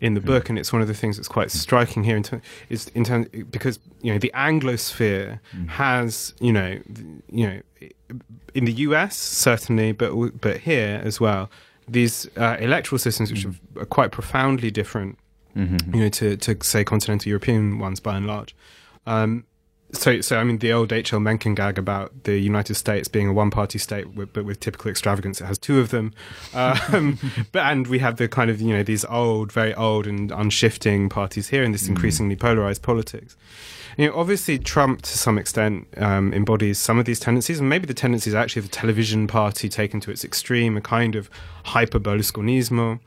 [0.01, 2.17] in the book, and it's one of the things that's quite striking here.
[2.17, 5.69] In ter- is in terms because you know the Anglosphere mm.
[5.69, 6.79] has you know
[7.31, 7.61] you know
[8.53, 11.49] in the US certainly, but but here as well,
[11.87, 13.81] these uh, electoral systems which mm.
[13.81, 15.17] are quite profoundly different,
[15.55, 15.95] mm-hmm.
[15.95, 18.55] you know, to to say continental European ones by and large.
[19.05, 19.45] Um,
[19.95, 21.19] so, so I mean, the old H.L.
[21.19, 25.41] Mencken gag about the United States being a one-party state, with, but with typical extravagance,
[25.41, 26.13] it has two of them.
[26.53, 27.19] Um,
[27.51, 31.09] but and we have the kind of you know these old, very old and unshifting
[31.09, 31.89] parties here in this mm.
[31.89, 33.35] increasingly polarized politics.
[33.97, 37.85] You know, obviously, Trump to some extent um, embodies some of these tendencies, and maybe
[37.85, 41.29] the tendencies actually of the television party taken to its extreme, a kind of
[41.63, 42.99] hyper Berlusconismo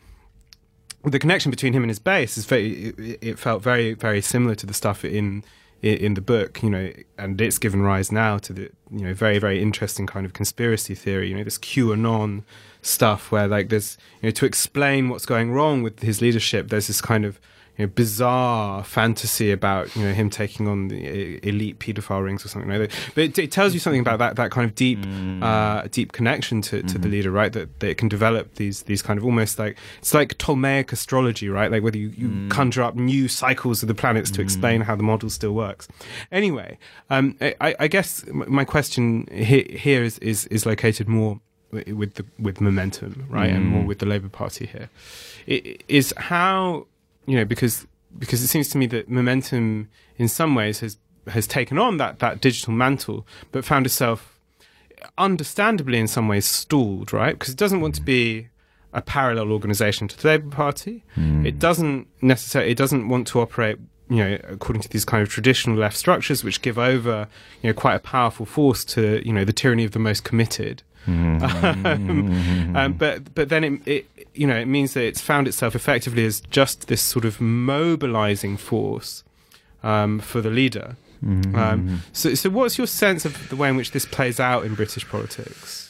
[1.05, 4.55] the connection between him and his base is very it, it, felt very very similar
[4.55, 5.45] to the stuff in
[5.83, 9.39] in the book, you know, and it's given rise now to the, you know, very,
[9.39, 12.43] very interesting kind of conspiracy theory, you know, this QAnon
[12.83, 16.89] stuff where like there's, you know, to explain what's going wrong with his leadership, there's
[16.89, 17.41] this kind of,
[17.79, 22.49] you know, bizarre fantasy about you know him taking on the elite paedophile rings or
[22.49, 22.99] something like that.
[23.15, 25.43] But it, it tells you something about that that kind of deep, mm.
[25.43, 27.03] uh, deep connection to, to mm-hmm.
[27.03, 27.53] the leader, right?
[27.53, 31.49] That, that it can develop these these kind of almost like it's like Ptolemaic astrology,
[31.49, 31.71] right?
[31.71, 32.51] Like whether you, you mm.
[32.51, 34.85] conjure up new cycles of the planets to explain mm.
[34.85, 35.87] how the model still works.
[36.33, 36.79] Anyway,
[37.11, 42.61] um, I, I, guess my question here is is is located more with the with
[42.61, 43.87] momentum, right, and more mm.
[43.87, 44.91] with the Labour Party here.
[45.47, 46.87] It, is how
[47.29, 47.87] you know, because
[48.19, 50.97] because it seems to me that momentum, in some ways, has
[51.29, 54.41] has taken on that that digital mantle, but found itself,
[55.19, 57.13] understandably, in some ways, stalled.
[57.13, 58.49] Right, because it doesn't want to be
[58.95, 61.05] a parallel organization to the Labour Party.
[61.17, 61.47] Mm.
[61.47, 62.73] It doesn't necessarily.
[62.73, 63.79] It doesn't want to operate
[64.11, 67.29] you know, according to these kind of traditional left structures, which give over,
[67.63, 70.83] you know, quite a powerful force to, you know, the tyranny of the most committed.
[71.49, 72.77] Mm-hmm.
[72.77, 76.25] um, but but then it, it, you know it means that it's found itself effectively
[76.25, 79.25] as just this sort of mobilizing force
[79.83, 80.97] um, for the leader.
[81.25, 81.57] Mm-hmm.
[81.57, 84.75] Um, so so what's your sense of the way in which this plays out in
[84.75, 85.88] British politics?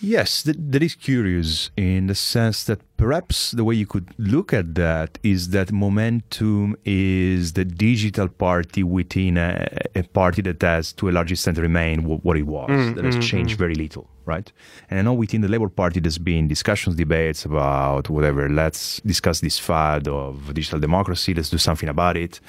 [0.00, 4.52] Yes, that, that is curious in the sense that perhaps the way you could look
[4.52, 10.92] at that is that momentum is the digital party within a, a party that has,
[10.94, 13.58] to a large extent, remained what it was, mm, that has mm, changed mm.
[13.58, 14.52] very little, right?
[14.90, 19.40] And I know within the Labour Party there's been discussions, debates about whatever, let's discuss
[19.40, 22.40] this fad of digital democracy, let's do something about it.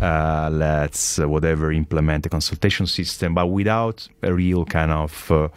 [0.00, 5.48] Uh, let's uh, whatever implement a consultation system, but without a real kind of uh,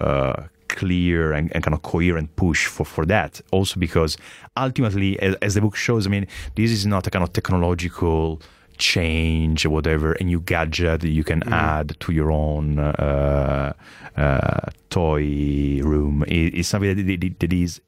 [0.00, 0.46] uh
[0.76, 3.40] clear and, and, kind of coherent push for, for that.
[3.50, 4.16] Also because
[4.56, 8.40] ultimately, as, as, the book shows, I mean, this is not a kind of technological
[8.78, 11.52] change or whatever, a new gadget you can mm.
[11.52, 13.72] add to your own uh,
[14.16, 15.22] uh, toy
[15.82, 16.24] room.
[16.26, 17.80] It, it's something that, that is,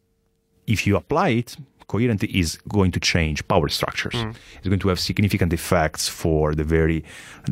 [0.66, 1.57] if you apply it
[1.93, 4.14] coherent is going to change power structures.
[4.14, 4.34] Mm.
[4.59, 6.99] It's going to have significant effects for the very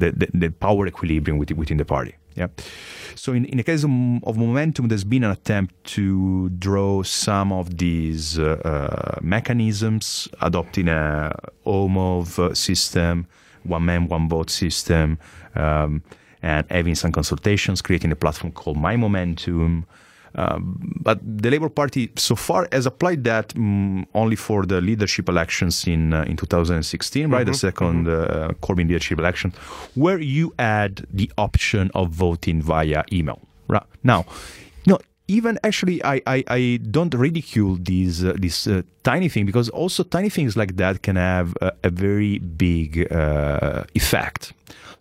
[0.01, 2.15] the, the, the power equilibrium within, within the party.
[2.37, 2.49] Yeah.
[3.17, 3.91] So in, in the case of,
[4.29, 10.89] of, momentum, there's been an attempt to draw some of these uh, uh, mechanisms, adopting
[10.89, 11.35] a
[11.67, 13.27] OMOV system,
[13.65, 15.19] one man, one vote system,
[15.55, 16.03] um,
[16.41, 19.85] and having some consultations, creating a platform called My Momentum.
[20.35, 25.29] Um, but the Labour Party so far has applied that um, only for the leadership
[25.29, 27.47] elections in uh, in 2016, mm-hmm, right?
[27.47, 28.09] The 2nd mm-hmm.
[28.09, 29.53] uh, Corbyn leadership election,
[29.95, 33.41] where you add the option of voting via email.
[33.69, 34.27] Right now,
[34.85, 39.47] you know, even actually, I, I, I don't ridicule these uh, this uh, tiny thing
[39.47, 44.53] because also tiny things like that can have a, a very big uh, effect.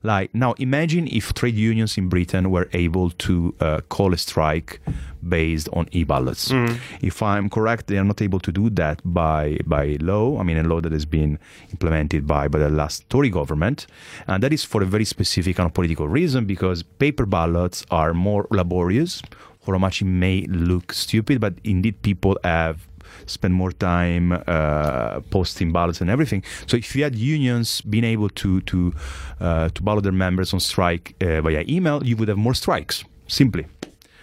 [0.02, 4.80] Like now, imagine if trade unions in Britain were able to uh, call a strike
[5.28, 6.50] based on e-ballots.
[6.50, 6.80] Mm.
[7.02, 10.40] If I'm correct, they are not able to do that by by law.
[10.40, 11.38] I mean, a law that has been
[11.72, 13.88] implemented by by the last Tory government,
[14.28, 17.86] and that is for a very specific and kind of political reason because paper ballots
[17.92, 19.22] are more laborious.
[19.62, 22.88] For how much it may look stupid, but indeed people have
[23.30, 26.44] spend more time uh, posting ballots and everything.
[26.68, 28.94] So if you had unions being able to to
[29.40, 33.04] uh, to ballot their members on strike uh, via email, you would have more strikes.
[33.28, 33.66] Simply.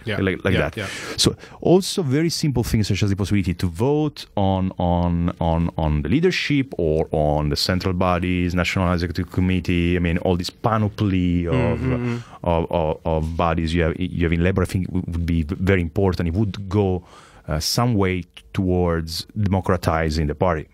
[0.07, 0.77] Yeah, like, like yeah, that.
[0.77, 0.87] Yeah.
[1.17, 6.01] So also very simple things such as the possibility to vote on on on on
[6.01, 9.97] the leadership or on the central bodies, national executive committee.
[9.97, 12.17] I mean, all this panoply of mm-hmm.
[12.43, 14.61] of, of, of, bodies you have you have in labor.
[14.61, 16.29] I think would be very important.
[16.29, 17.03] It would go
[17.47, 18.23] uh, some way
[18.53, 20.67] towards democratizing the party.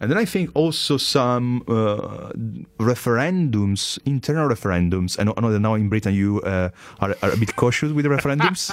[0.00, 2.32] And then I think also some uh,
[2.78, 5.18] referendums, internal referendums.
[5.18, 7.92] I know, I know, that now in Britain you uh, are, are, a bit cautious
[7.92, 8.70] with the referendums,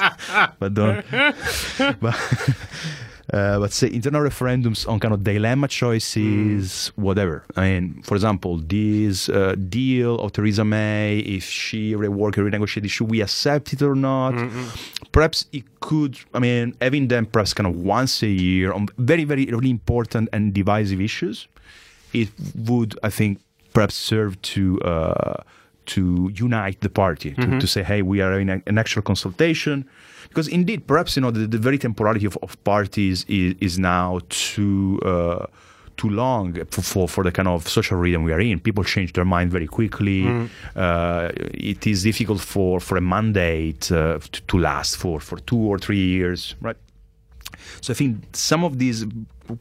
[0.59, 1.05] but don't.
[1.99, 2.15] but,
[3.33, 7.01] uh, but say internal referendums on kind of dilemma choices, mm.
[7.01, 7.43] whatever.
[7.55, 12.89] I mean, for example, this uh, deal of Theresa May, if she rework or renegotiate,
[12.89, 14.33] should we accept it or not?
[14.33, 14.92] Mm-hmm.
[15.13, 16.17] Perhaps it could.
[16.33, 20.27] I mean, having them perhaps kind of once a year on very, very really important
[20.33, 21.47] and divisive issues,
[22.11, 22.29] it
[22.67, 23.39] would, I think,
[23.73, 24.79] perhaps serve to.
[24.81, 25.43] Uh,
[25.85, 27.59] to unite the party, to, mm-hmm.
[27.59, 29.85] to say, hey, we are in a, an actual consultation
[30.33, 34.19] because indeed, perhaps you know the, the very temporality of, of parties is, is now
[34.29, 35.45] too uh,
[35.97, 38.59] too long for, for, for the kind of social rhythm we are in.
[38.59, 40.23] People change their mind very quickly.
[40.23, 40.49] Mm.
[40.75, 45.57] Uh, it is difficult for for a mandate uh, to, to last for for two
[45.57, 46.77] or three years, right?
[47.81, 49.05] So I think some of these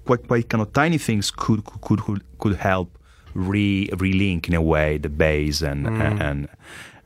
[0.05, 2.99] quite quite kind of tiny things could could could, could help
[3.35, 6.21] re relink in a way the base and mm.
[6.21, 6.49] and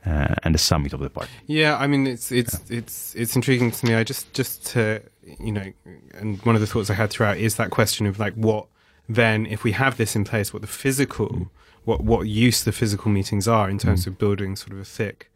[0.05, 1.31] uh, and the summit of the party.
[1.47, 2.79] Yeah, I mean it's it's yeah.
[2.79, 3.95] it's it's intriguing to me.
[3.95, 5.01] I just just to
[5.39, 5.73] you know,
[6.13, 8.67] and one of the thoughts I had throughout is that question of like what
[9.07, 11.49] then if we have this in place, what the physical, mm.
[11.85, 14.07] what what use the physical meetings are in terms mm.
[14.07, 15.31] of building sort of a thick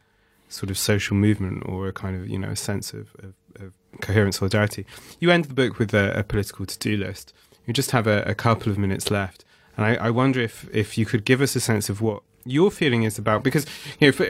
[0.49, 3.73] sort of social movement or a kind of you know a sense of, of, of
[4.01, 4.85] coherent solidarity.
[5.19, 7.33] You end the book with a, a political to do list.
[7.65, 9.45] You just have a, a couple of minutes left.
[9.77, 12.71] And I, I, wonder if, if you could give us a sense of what your
[12.71, 13.65] feeling is about because
[13.99, 14.25] you know for,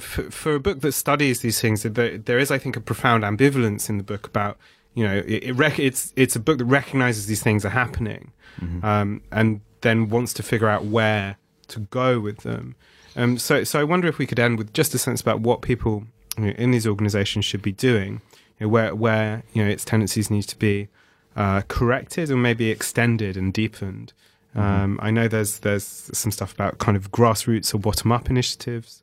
[0.00, 3.22] for, for a book that studies these things there, there is I think a profound
[3.22, 4.58] ambivalence in the book about
[4.94, 8.32] you know it, it rec- it's it's a book that recognizes these things are happening
[8.60, 8.84] mm-hmm.
[8.84, 11.36] um, and then wants to figure out where
[11.68, 12.74] to go with them
[13.16, 15.62] um, so so I wonder if we could end with just a sense about what
[15.62, 16.04] people
[16.36, 18.20] you know, in these organizations should be doing
[18.58, 20.88] you know, where where you know its tendencies need to be
[21.36, 24.12] uh, corrected or maybe extended and deepened
[24.56, 24.82] Mm-hmm.
[24.84, 29.02] Um, I know there's there's some stuff about kind of grassroots or bottom up initiatives.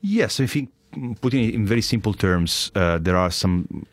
[0.00, 0.70] Yes, I think
[1.20, 3.86] putting it in very simple terms, uh, there are some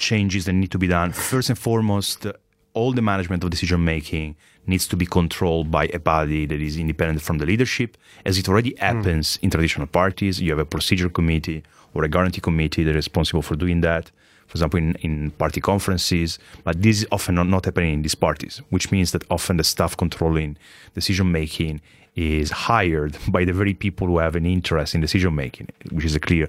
[0.00, 1.12] changes that need to be done.
[1.12, 2.26] First and foremost,
[2.74, 4.36] all the management of decision making
[4.66, 8.48] needs to be controlled by a body that is independent from the leadership, as it
[8.48, 8.78] already mm.
[8.78, 9.44] happens mm.
[9.44, 10.40] in traditional parties.
[10.40, 11.62] You have a procedure committee
[11.94, 14.10] or a guarantee committee that is responsible for doing that
[14.50, 18.16] for example, in, in party conferences, but this is often not, not happening in these
[18.16, 20.56] parties, which means that often the staff controlling
[20.92, 21.80] decision making
[22.20, 26.14] is hired by the very people who have an interest in decision making, which is
[26.14, 26.48] a clear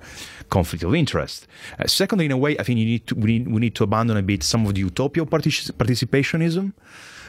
[0.50, 1.48] conflict of interest.
[1.80, 4.18] Uh, secondly, in a way, I think need to, we, need, we need to abandon
[4.18, 6.74] a bit some of the utopia partic- participationism.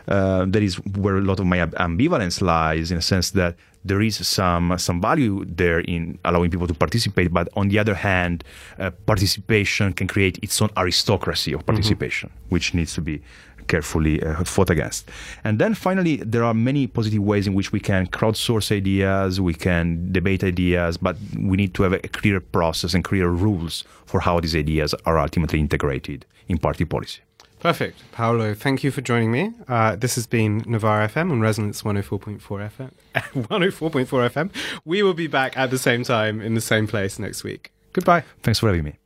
[0.08, 4.00] Uh, that is where a lot of my ambivalence lies, in a sense that there
[4.00, 8.42] is some some value there in allowing people to participate, but on the other hand,
[8.78, 11.66] uh, participation can create its own aristocracy of mm-hmm.
[11.66, 12.48] participation, mm-hmm.
[12.48, 13.22] which needs to be
[13.66, 15.08] carefully uh, fought against.
[15.44, 19.54] And then finally, there are many positive ways in which we can crowdsource ideas, we
[19.54, 24.20] can debate ideas, but we need to have a clear process and clear rules for
[24.20, 27.20] how these ideas are ultimately integrated in party policy.
[27.62, 28.02] Perfect.
[28.10, 29.52] Paolo, thank you for joining me.
[29.68, 32.90] Uh, this has been Novara FM on Resonance 104.4 FM.
[33.14, 34.50] 104.4 FM.
[34.84, 37.70] We will be back at the same time in the same place next week.
[37.92, 38.24] Goodbye.
[38.42, 39.01] Thanks for having me.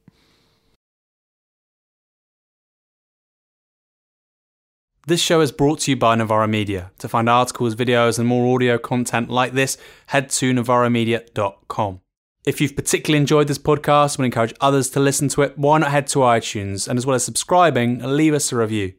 [5.08, 6.90] This show is brought to you by Novara Media.
[6.98, 9.78] To find articles, videos, and more audio content like this,
[10.08, 12.00] head to novaramedia.com.
[12.44, 15.78] If you've particularly enjoyed this podcast and would encourage others to listen to it, why
[15.78, 18.94] not head to iTunes and as well as subscribing, leave us a review.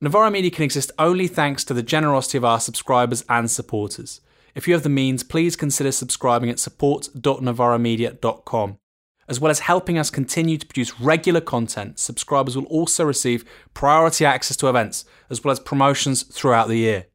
[0.00, 4.22] Novara Media can exist only thanks to the generosity of our subscribers and supporters.
[4.54, 8.78] If you have the means, please consider subscribing at support.novaramedia.com.
[9.28, 14.24] As well as helping us continue to produce regular content, subscribers will also receive priority
[14.24, 17.06] access to events, as well as promotions throughout the year.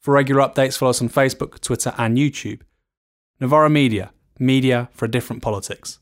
[0.00, 2.60] For regular updates, follow us on Facebook, Twitter, and YouTube.
[3.40, 5.98] Novara Media, media for a different politics.